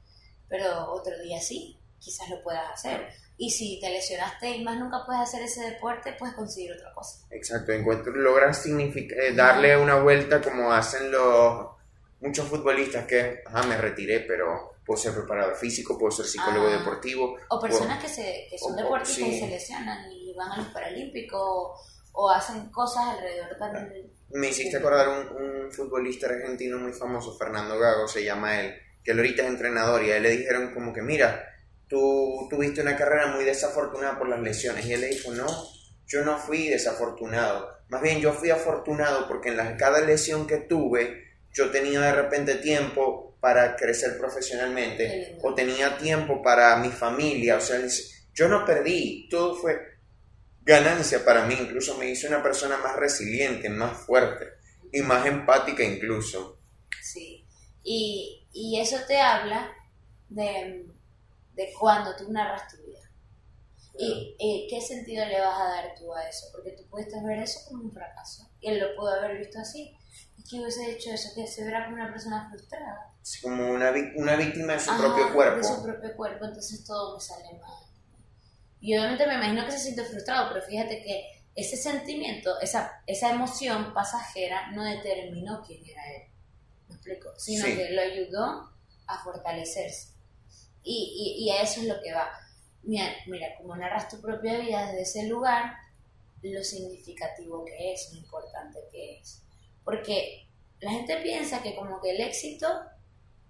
[0.47, 3.13] pero otro día sí, quizás lo puedas hacer.
[3.37, 7.25] Y si te lesionaste y más nunca puedes hacer ese deporte, puedes conseguir otra cosa.
[7.31, 11.67] Exacto, encuentro, logras eh, darle una vuelta como hacen los
[12.21, 16.77] muchos futbolistas que, ajá, me retiré, pero puedo ser preparador físico, puedo ser psicólogo Ah.
[16.77, 17.35] deportivo.
[17.49, 19.35] O personas que, se, que son o- deportistas sí.
[19.35, 21.75] y se lesionan y van a los Paralímpicos o,
[22.13, 24.11] o hacen cosas alrededor también.
[24.29, 25.27] Me hiciste acordar un,
[25.65, 30.03] un futbolista argentino muy famoso, Fernando Gago, se llama él, que él ahorita es entrenador
[30.03, 31.43] y a él le dijeron como que, mira,
[31.87, 34.85] tú tuviste una carrera muy desafortunada por las lesiones.
[34.85, 35.47] Y él le dijo, no,
[36.07, 37.69] yo no fui desafortunado.
[37.89, 42.13] Más bien yo fui afortunado porque en la, cada lesión que tuve, yo tenía de
[42.13, 47.57] repente tiempo para crecer profesionalmente o tenía tiempo para mi familia.
[47.57, 47.79] O sea,
[48.33, 49.79] yo no perdí, todo fue
[50.61, 51.55] ganancia para mí.
[51.59, 54.45] Incluso me hizo una persona más resiliente, más fuerte
[54.91, 56.59] y más empática incluso.
[57.01, 57.45] Sí.
[57.83, 59.71] Y, y eso te habla
[60.27, 60.87] de,
[61.55, 62.99] de cuando tú narras tu vida.
[63.97, 66.47] ¿Y eh, qué sentido le vas a dar tú a eso?
[66.51, 68.49] Porque tú pudiste ver eso como un fracaso.
[68.59, 69.97] Y él lo pudo haber visto así.
[70.37, 71.29] ¿Y qué hubiese hecho eso?
[71.33, 73.13] Que se verá como una persona frustrada.
[73.23, 75.63] Es como una, una víctima de su Ajá, propio De cuerpo.
[75.67, 77.83] su propio cuerpo, entonces todo me sale mal.
[78.81, 83.31] Y obviamente me imagino que se siente frustrado, pero fíjate que ese sentimiento, esa, esa
[83.31, 86.23] emoción pasajera no determinó quién era él.
[86.89, 87.29] ¿Me explico?
[87.37, 87.75] Sino Sí.
[87.77, 88.71] que lo ayudó
[89.07, 90.14] a fortalecerse.
[90.85, 92.29] Y, y, y a eso es lo que va.
[92.83, 95.73] Mira, mira, como narras tu propia vida desde ese lugar,
[96.43, 99.41] lo significativo que es, lo importante que es.
[99.83, 100.45] Porque
[100.79, 102.67] la gente piensa que como que el éxito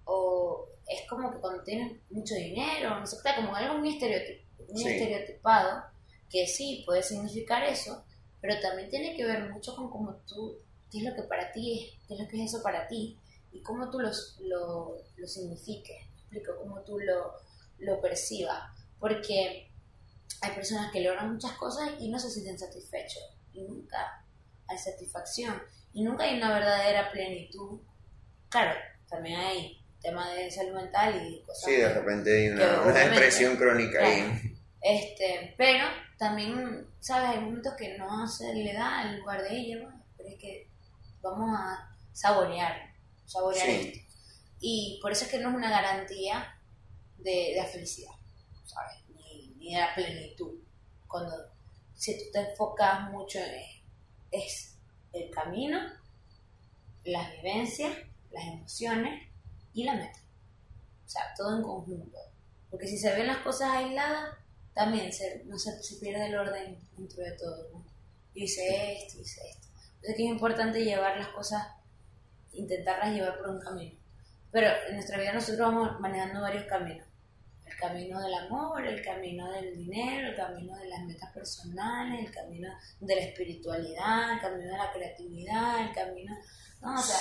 [0.04, 4.42] o es como que cuando tienes mucho dinero, no sé, está como algo muy, estereotip-
[4.70, 4.88] muy Sí.
[4.88, 5.82] estereotipado,
[6.30, 8.04] que sí puede significar eso,
[8.40, 10.56] pero también tiene que ver mucho con cómo tú,
[10.90, 13.18] qué es lo que para ti es, qué es lo que es eso para ti,
[13.52, 17.34] y cómo tú los, lo, lo signifiques, ¿me explico, cómo tú lo,
[17.78, 18.62] lo percibas,
[18.98, 19.70] porque
[20.40, 23.22] hay personas que logran muchas cosas y no se sienten satisfechos,
[23.52, 24.24] y nunca
[24.68, 25.62] hay satisfacción,
[25.92, 27.80] y nunca hay una verdadera plenitud.
[28.48, 33.56] Claro, también hay tema de salud mental y cosas Sí, de repente hay una, depresión
[33.56, 34.14] crónica Claro.
[34.14, 34.52] ahí.
[34.82, 35.84] Este, pero
[36.18, 37.30] también, ¿sabes?
[37.30, 40.68] Hay momentos que no se le da el lugar de ella, pero es que
[41.22, 43.92] vamos a saborear, saborear Sí.
[43.94, 44.05] esto.
[44.60, 46.58] Y por eso es que no es una garantía
[47.18, 48.14] de, de la felicidad,
[48.64, 48.96] ¿sabes?
[49.14, 50.54] Ni, ni de la plenitud.
[51.06, 51.34] Cuando,
[51.94, 53.76] si tú te enfocas mucho en
[54.30, 54.76] es
[55.12, 55.78] el camino,
[57.04, 57.96] las vivencias,
[58.30, 59.28] las emociones
[59.72, 60.20] y la meta.
[61.04, 62.18] O sea, todo en conjunto.
[62.70, 64.34] Porque si se ven las cosas aisladas,
[64.74, 67.68] también se, no se, se pierde el orden dentro de todo.
[67.72, 67.84] ¿no?
[68.34, 69.68] Hice esto, hice esto.
[69.96, 71.66] Entonces que es importante llevar las cosas,
[72.52, 73.96] intentarlas llevar por un camino.
[74.56, 77.06] Pero en nuestra vida nosotros vamos manejando varios caminos.
[77.66, 82.34] El camino del amor, el camino del dinero, el camino de las metas personales, el
[82.34, 86.34] camino de la espiritualidad, el camino de la creatividad, el camino...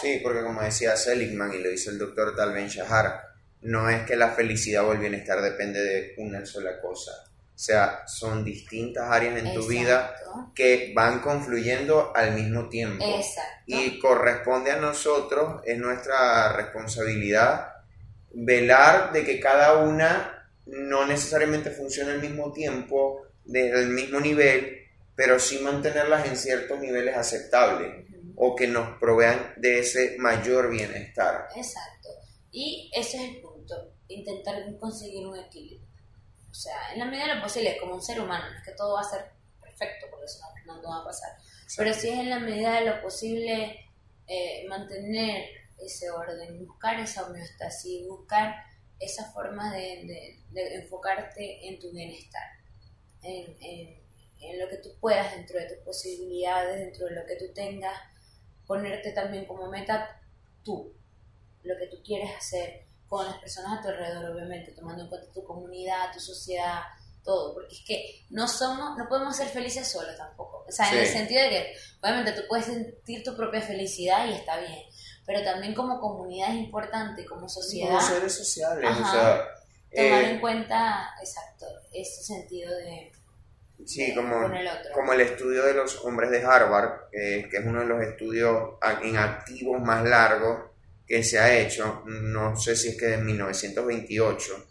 [0.02, 3.20] Sí, porque como decía Seligman y lo dice el doctor Tal Ben Shahar,
[3.64, 7.12] no es que la felicidad o el bienestar depende de una sola cosa.
[7.56, 10.14] O sea, son distintas áreas en tu vida
[10.54, 13.06] que van confluyendo al mismo tiempo.
[13.06, 13.64] Exacto.
[13.66, 17.70] Y corresponde a nosotros, es nuestra responsabilidad,
[18.34, 24.80] velar de que cada una no necesariamente funcione al mismo tiempo, del mismo nivel,
[25.16, 31.48] pero sí mantenerlas en ciertos niveles aceptables o que nos provean de ese mayor bienestar.
[31.56, 32.10] Exacto.
[32.52, 35.86] Y ese es el punto, intentar conseguir un equilibrio.
[36.56, 38.72] O sea, en la medida de lo posible, como un ser humano, no es que
[38.72, 39.30] todo va a ser
[39.62, 41.32] perfecto, porque eso no, no va a pasar.
[41.76, 43.90] Pero sí es en la medida de lo posible
[44.26, 48.56] eh, mantener ese orden, buscar esa homeostasis, buscar
[49.00, 52.48] esa forma de, de- de enfocarte en tu bienestar,
[53.22, 54.02] en, en-
[54.40, 58.00] en lo que tú puedas dentro de tus posibilidades, dentro de lo que tú tengas,
[58.66, 60.22] ponerte también como meta
[60.64, 60.94] tú,
[61.64, 62.85] lo que tú quieres hacer
[63.18, 66.82] con las personas a tu alrededor, obviamente, tomando en cuenta tu comunidad, tu sociedad,
[67.24, 70.66] todo, porque es que no somos, no podemos ser felices solos tampoco.
[70.68, 74.34] O sea, en el sentido de que, obviamente, tú puedes sentir tu propia felicidad y
[74.34, 74.80] está bien,
[75.26, 79.12] pero también como comunidad es importante, como sociedad, Como seres sociales, o Ajá.
[79.12, 79.48] sea,
[79.96, 83.12] tomar eh, en cuenta, exacto, ese sentido de,
[83.86, 84.92] sí, de- como, con el otro.
[84.94, 88.74] como el estudio de los hombres de Harvard, eh, que es uno de los estudios
[89.02, 90.75] en activos más largos
[91.08, 94.68] que se ha hecho, no sé si es que de 1928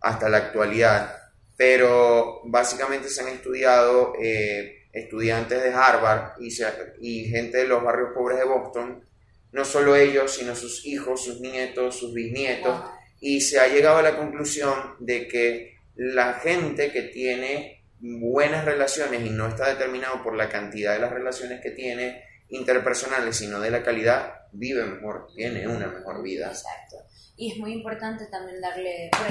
[0.00, 1.16] hasta la actualidad,
[1.56, 6.66] pero básicamente se han estudiado eh, estudiantes de Harvard y, se-
[7.00, 9.04] y gente de los barrios pobres de Boston,
[9.52, 12.90] no solo ellos, sino sus hijos, sus nietos, sus bisnietos, Wow.
[13.20, 19.24] y se ha llegado a la conclusión de que la gente que tiene buenas relaciones
[19.24, 23.70] y no está determinado por la cantidad de las relaciones que tiene interpersonales, sino de
[23.70, 26.48] la calidad, vive mejor, tiene una mejor vida.
[26.48, 26.96] Exacto.
[27.36, 29.26] Y es muy importante también darle, por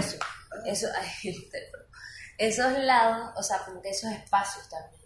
[0.68, 1.36] eso, ay,
[2.38, 5.02] esos lados, o sea, como que esos espacios también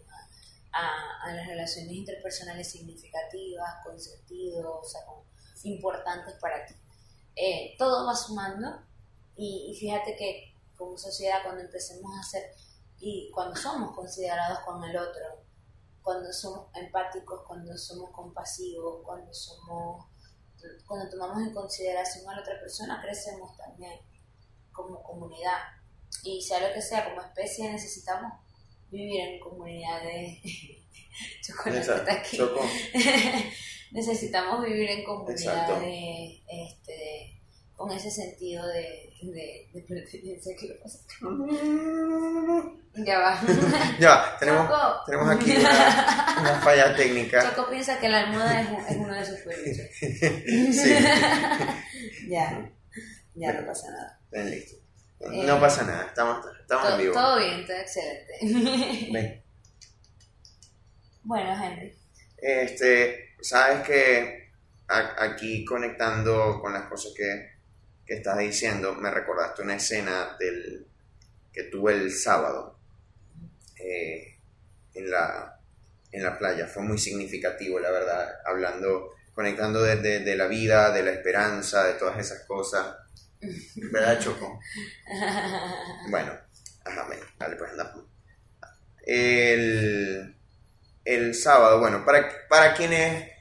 [0.72, 5.00] a, a- las relaciones interpersonales significativas, con sentido, o sea,
[5.64, 6.74] importantes para ti.
[7.36, 8.82] Eh, todo va sumando
[9.36, 12.42] y, y fíjate que como sociedad cuando empecemos a hacer
[12.98, 15.39] y cuando somos considerados con el otro,
[16.10, 20.06] cuando somos empáticos, cuando somos compasivos, cuando somos
[20.84, 23.92] cuando tomamos en consideración a la otra persona, crecemos también
[24.72, 25.56] como comunidad.
[26.24, 28.32] Y sea lo que sea, como especie necesitamos
[28.90, 30.38] vivir en comunidades.
[31.46, 32.10] Chocolate Exacto.
[32.10, 32.38] está aquí.
[33.92, 37.39] Necesitamos vivir en comunidades este,
[37.80, 40.54] con ese sentido de, de, de pertenencia.
[40.58, 40.98] ¿Qué le pasa?
[42.94, 43.40] Ya va.
[43.98, 45.00] Ya, tenemos, Choco.
[45.06, 47.42] tenemos aquí una, una falla técnica.
[47.54, 49.90] Choco piensa que la almohada es, es uno de sus peluches.
[50.00, 50.94] Sí,
[52.28, 52.70] ya,
[53.34, 54.44] ya no pasa nada.
[54.44, 54.76] listo.
[55.20, 57.14] Eh, No pasa nada, estamos, estamos en vivo.
[57.14, 59.08] todo bien, todo excelente.
[59.12, 59.42] Ven.
[61.22, 61.94] bueno, Henry.
[62.36, 64.50] Este, sabes que
[64.88, 67.59] aquí conectando con las cosas que,
[68.14, 70.86] estás diciendo, me recordaste una escena del
[71.52, 72.78] que tuve el sábado
[73.78, 74.36] eh,
[74.94, 75.58] en, la,
[76.12, 76.66] en la playa.
[76.66, 81.94] Fue muy significativo, la verdad, hablando, conectando desde de la vida, de la esperanza, de
[81.94, 82.96] todas esas cosas.
[83.76, 84.60] ¿Verdad, Choco?
[86.10, 86.32] Bueno,
[86.84, 87.94] ajá, ven, dale, pues anda.
[89.06, 90.36] El,
[91.04, 93.32] el sábado, bueno, para, para quienes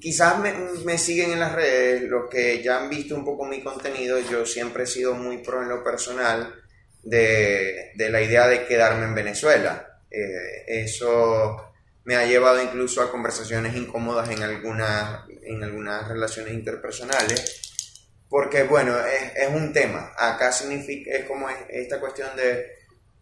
[0.00, 0.52] quizás me,
[0.84, 4.44] me siguen en las redes, los que ya han visto un poco mi contenido, yo
[4.46, 6.54] siempre he sido muy pro en lo personal
[7.02, 10.00] de, de la idea de quedarme en Venezuela.
[10.10, 11.72] Eh, eso
[12.04, 17.62] me ha llevado incluso a conversaciones incómodas en algunas, en algunas relaciones interpersonales.
[18.28, 20.12] Porque, bueno, es, es un tema.
[20.16, 22.77] Acá significa, es como es- esta cuestión de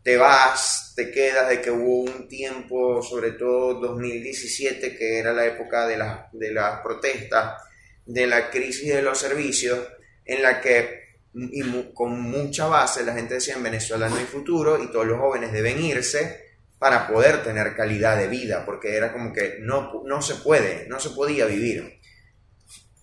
[0.06, 5.44] te vas, te quedas, de que hubo un tiempo, sobre todo 2017, que era la
[5.46, 7.60] época de, las de las protestas,
[8.04, 9.80] de la crisis de los servicios,
[10.24, 11.60] en la que y
[11.92, 15.50] con mucha base la gente decía en Venezuela no hay futuro y todos los jóvenes
[15.50, 20.36] deben irse para poder tener calidad de vida, porque era como que no, no se
[20.36, 21.98] puede, no se podía vivir.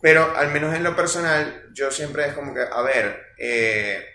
[0.02, 4.06] Pero al menos en lo personal, yo siempre es como que, a ver, eh,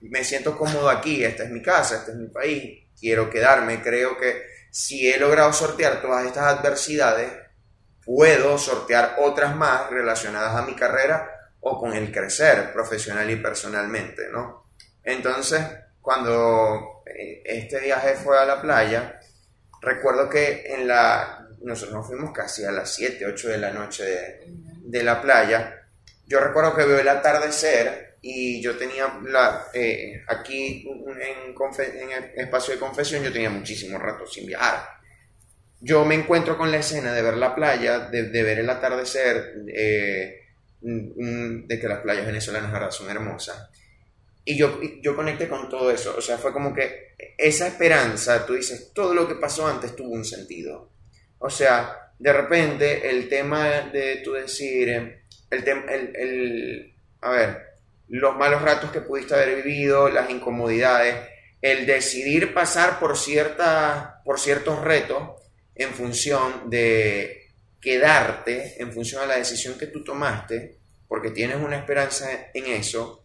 [0.00, 4.16] me siento cómodo aquí, esta es mi casa, este es mi país, quiero quedarme, creo
[4.16, 7.32] que si he logrado sortear todas estas adversidades,
[8.04, 11.30] puedo sortear otras más relacionadas a mi carrera
[11.60, 14.70] o con el crecer profesional y personalmente, ¿no?
[15.02, 15.60] Entonces,
[16.00, 19.18] cuando eh, este viaje fue a la playa,
[19.80, 24.04] recuerdo que en la, nosotros nos fuimos casi a las 7, 8 de la noche
[24.04, 24.40] de,
[24.84, 25.86] de la playa,
[26.26, 32.40] yo recuerdo que veo el atardecer y yo tenía la, eh, aquí en, en, el
[32.40, 34.88] espacio de confesión, yo tenía muchísimo rato sin viajar.
[35.80, 40.40] Yo me encuentro con la escena de ver la playa, de, ver el atardecer, eh,
[40.80, 43.70] de que las playas venezolanas son hermosas.
[44.44, 46.14] Y yo, yo conecté con todo eso.
[46.18, 50.10] O sea, fue como que esa esperanza, tú dices, todo lo que pasó antes tuvo
[50.10, 50.90] un sentido.
[51.38, 57.67] O sea, de repente el tema de tú decir, el, el, el, a ver,
[58.08, 61.16] los malos ratos que pudiste haber vivido, las incomodidades,
[61.60, 65.22] el decidir pasar por, cierta, por ciertos retos
[65.74, 67.50] en función de
[67.80, 73.24] quedarte, en función a la decisión que tú tomaste, porque tienes una esperanza en eso,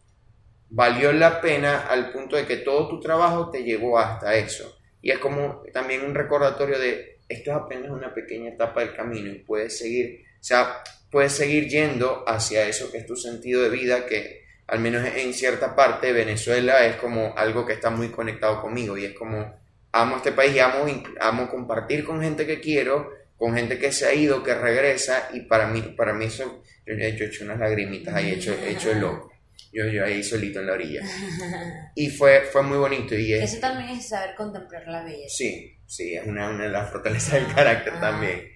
[0.70, 4.80] valió la pena al punto de que todo tu trabajo te llevó hasta eso.
[5.02, 9.32] Y es como también un recordatorio de esto es apenas una pequeña etapa del camino
[9.32, 13.70] y puedes seguir, o sea, puedes seguir yendo hacia eso que es tu sentido de
[13.70, 18.62] vida, que al menos en cierta parte Venezuela es como algo que está muy conectado
[18.62, 19.62] conmigo y es como
[19.92, 20.86] amo este país y amo,
[21.20, 25.42] amo compartir con gente que quiero, con gente que se ha ido, que regresa y
[25.42, 28.92] para mí, para mí eso, yo he hecho, unas lagrimitas ahí, he hecho, he hecho
[28.92, 29.32] el loco.
[29.72, 31.02] Yo, yo ahí solito en la orilla.
[31.96, 33.16] Y fue, fue muy bonito.
[33.16, 35.36] Y Eso también es saber contemplar la belleza.
[35.36, 38.50] Sí, sí, es una, una de las fortalezas del carácter también.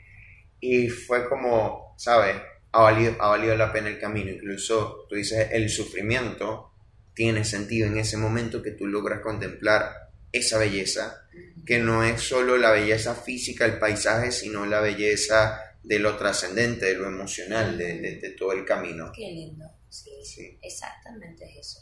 [0.60, 2.36] Y fue como, ¿sabes?
[2.72, 4.32] Ha valido, ha valido la pena el camino.
[4.32, 6.72] Incluso tú dices, el sufrimiento
[7.14, 11.28] tiene sentido en ese momento que tú logras contemplar esa belleza,
[11.66, 16.86] que no es solo la belleza física, el paisaje, sino la belleza de lo trascendente,
[16.86, 19.12] de lo emocional, de, de, de todo el camino.
[19.16, 19.66] Qué lindo.
[19.90, 21.80] Sí, exactamente es eso.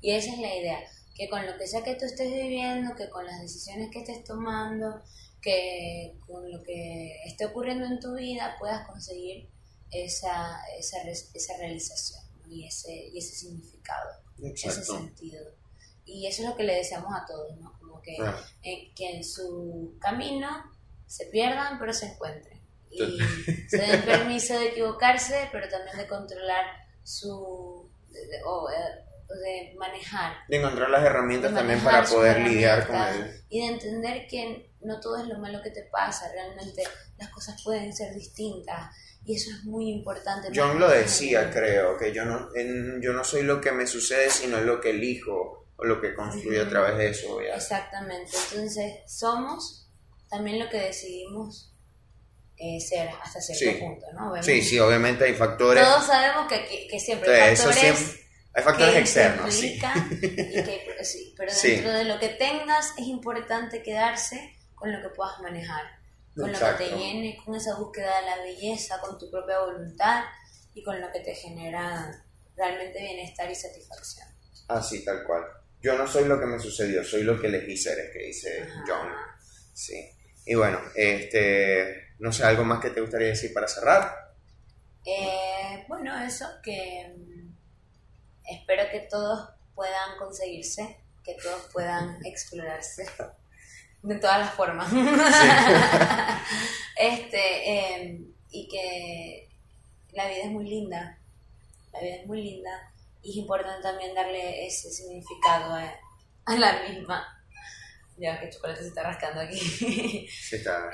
[0.00, 0.78] Y esa es la idea,
[1.14, 4.24] que con lo que sea que tú estés viviendo, que con las decisiones que estés
[4.24, 5.02] tomando,
[5.42, 9.48] que con lo que esté ocurriendo en tu vida puedas conseguir
[9.90, 14.10] esa, esa, esa realización y, ese, y ese significado,
[14.42, 15.44] ese sentido.
[16.04, 17.78] Y eso es lo que le deseamos a todos, ¿no?
[17.78, 18.16] Como que,
[18.62, 20.48] en, que en su camino
[21.06, 22.58] se pierdan pero se encuentren.
[22.90, 23.18] Y
[23.68, 26.64] se den permiso de equivocarse, pero también de controlar
[27.02, 30.36] su de, o, de manejar.
[30.48, 33.44] De encontrar las herramientas también para poder lidiar con él.
[33.50, 36.82] Y de entender que no todo es lo malo que te pasa, realmente
[37.18, 38.94] las cosas pueden ser distintas.
[39.28, 40.48] Y eso es muy importante.
[40.54, 42.48] John lo decía, creo, que yo no,
[42.98, 46.62] yo no soy lo que me sucede, sino lo que elijo o lo que construyo
[46.62, 47.38] a través de eso.
[47.42, 48.32] Exactamente.
[48.52, 49.86] Entonces, somos
[50.30, 51.74] también lo que decidimos
[52.56, 54.42] eh, ser hasta cierto punto, ¿no?
[54.42, 55.84] sí, sí, obviamente hay factores.
[55.84, 58.20] Todos sabemos que, que, siempre hay factores.
[58.54, 59.78] hay factores externos, sí.
[61.36, 65.97] Pero dentro de lo que tengas es importante quedarse con lo que puedas manejar,
[66.38, 70.24] con lo que te llene, con esa búsqueda de la belleza, con tu propia voluntad
[70.74, 72.24] y con lo que te genera
[72.56, 74.28] realmente bienestar y satisfacción.
[74.68, 75.44] Así, tal cual.
[75.80, 78.68] Yo no soy lo que me sucedió, soy lo que elegí ser, es que dice
[78.86, 79.08] John.
[79.72, 80.10] Sí.
[80.44, 84.34] Y bueno, este no sé, ¿algo más que te gustaría decir para cerrar?
[85.04, 87.54] Eh, bueno, eso, que mm,
[88.44, 93.06] espero que todos puedan conseguirse, que todos puedan explorarse
[94.02, 94.90] de todas las formas.
[96.96, 99.48] este, em, y que
[100.12, 101.18] la vida es muy linda,
[101.92, 102.92] la vida es muy linda
[103.22, 107.34] y es importante también darle ese significado a la misma.
[108.16, 109.58] Ya que el chocolate se está rascando aquí,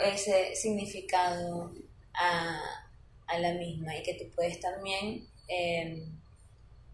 [0.00, 1.72] ese significado
[2.12, 2.61] a,
[3.26, 6.05] a, la misma y que tú puedes también eh,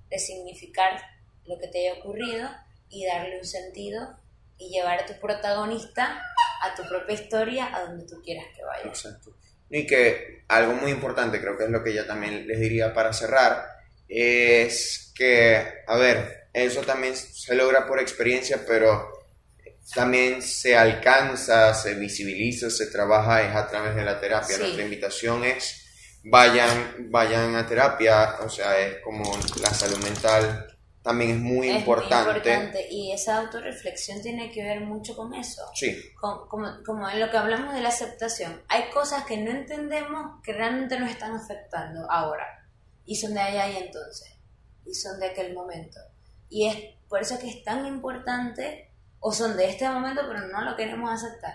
[0.09, 1.03] resignificar
[1.47, 2.49] lo que te haya ocurrido
[2.91, 4.20] y darle un sentido
[4.61, 6.23] y llevar a tu protagonista
[6.61, 8.85] a tu propia historia a donde tú quieras que vaya.
[8.85, 9.35] Exacto.
[9.71, 13.13] Y que algo muy importante, creo que es lo que yo también les diría para
[13.13, 13.67] cerrar,
[14.09, 19.11] es que, a ver, eso también se logra por experiencia, pero
[19.95, 24.59] también se alcanza, se visibiliza, se trabaja es a través de la terapia.
[24.59, 30.70] Nuestra invitación es vayan, vayan a terapia, o sea, es como la salud mental
[31.03, 32.31] también es muy importante.
[32.31, 32.89] Muy importante.
[32.91, 35.63] Y esa autorreflexión tiene que ver mucho con eso.
[35.75, 35.97] Sí.
[36.21, 36.47] como,
[36.85, 38.63] como en lo que hablamos de la aceptación.
[38.69, 42.47] Hay cosas que no entendemos que realmente nos están afectando ahora.
[43.07, 44.37] Y son de allá y entonces.
[44.85, 45.99] Y son de aquel momento.
[46.51, 46.77] Y es
[47.09, 51.11] por eso que es tan importante o son de este momento, pero no lo queremos
[51.11, 51.55] aceptar.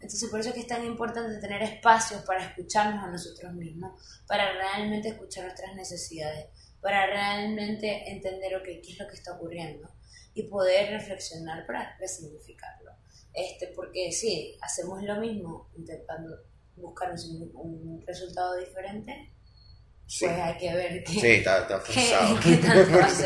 [0.00, 4.00] Entonces, por eso es que es tan importante tener espacios para escucharnos a nosotros mismos,
[4.26, 6.46] para realmente escuchar nuestras necesidades,
[6.80, 9.88] para realmente entender okay, qué es lo que está ocurriendo
[10.34, 12.92] y poder reflexionar para resignificarlo.
[13.34, 16.36] Este, porque sí, hacemos lo mismo intentando
[16.76, 19.32] buscar un, resultado diferente,
[20.20, 23.24] pues hay que ver qué, sí, está, está qué, qué tanto así.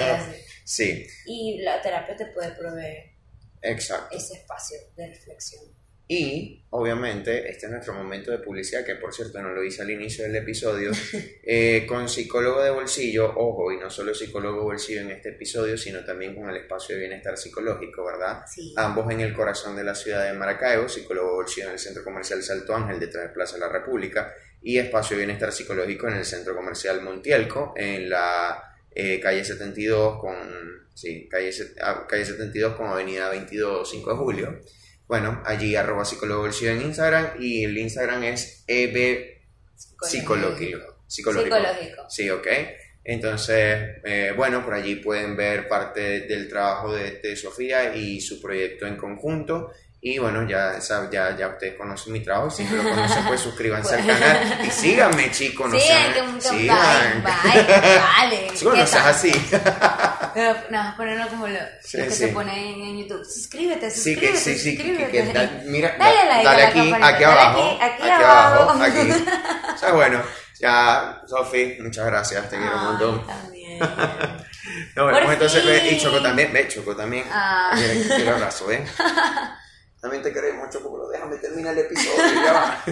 [0.65, 3.13] Sí, Y la terapia te puede proveer
[3.61, 4.17] exacto.
[4.17, 5.65] ese espacio de reflexión.
[6.15, 9.91] Y obviamente este es nuestro momento de publicidad, que por cierto no lo hice al
[9.91, 10.91] inicio del episodio,
[11.43, 15.79] eh, con psicólogo de bolsillo, ojo, y no solo psicólogo de bolsillo en este episodio,
[15.79, 18.45] sino también con el espacio de bienestar psicológico, ¿verdad?
[18.47, 18.75] Sí.
[18.77, 22.05] Ambos en el corazón de la ciudad de Maracaibo, psicólogo de bolsillo en el Centro
[22.05, 26.19] Comercial Salto Ángel, detrás de Plaza de la República, y espacio de bienestar psicológico en
[26.19, 28.63] el Centro Comercial Montielco, en la
[28.95, 30.37] eh, calle 72 con,
[30.93, 31.51] sí, calle,
[31.81, 34.61] ah, calle 72 con avenida 22 5 de julio.
[35.09, 39.41] Bueno, allí arroba psicólogo bolsillo en Instagram y el Instagram es eb
[40.03, 40.99] psicológico.
[41.07, 41.45] Psicológico.
[41.45, 42.11] Psicológico.
[42.11, 42.47] Sí, ok.
[43.05, 48.41] Entonces, eh, bueno, por allí pueden ver parte del trabajo de, de Sofía y su
[48.41, 49.73] proyecto en conjunto.
[50.01, 52.51] Y bueno, ya, sab- ya, ya ustedes conocen mi trabajo.
[52.51, 55.71] Si no lo conocen, pues suscríbanse al canal y síganme, chicos.
[55.71, 57.23] No sí, sean- que sigan.
[57.23, 59.33] bye, bye, así.
[60.35, 62.16] Pero, Nada, ponerlo como lo, Sí, lo que sí.
[62.16, 63.24] se pone en, en YouTube.
[63.24, 65.11] Suscríbete, Sí, suscríbete, que sí, sí, que, que- suscríbete.
[65.26, 68.03] que da- mira, Dale da- like dale a la aquí, aquí dale abajo, aquí, aquí
[68.03, 68.83] aquí abajo, abajo.
[68.85, 69.24] aquí.
[69.74, 70.22] O sea, bueno,
[70.61, 73.26] ya, Sofi, muchas gracias, te quiero un montón.
[73.26, 73.78] también.
[74.95, 75.99] No, bueno, pues entonces, ve, y.
[75.99, 77.24] Choco también, ve, Choco también.
[77.30, 77.72] Ah.
[77.74, 78.85] Quiere abrazo, ¿eh?
[80.01, 82.85] También te queremos, Choco, pero déjame terminar el episodio, ya va.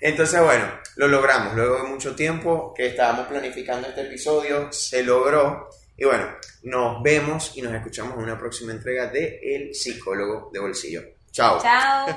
[0.00, 0.66] Entonces, bueno,
[0.96, 1.54] lo logramos.
[1.54, 5.68] Luego de mucho tiempo que estábamos planificando este episodio, se logró.
[6.02, 6.26] Y bueno,
[6.64, 11.00] nos vemos y nos escuchamos en una próxima entrega de El Psicólogo de Bolsillo.
[11.30, 11.62] Chao.
[11.62, 12.08] Chao.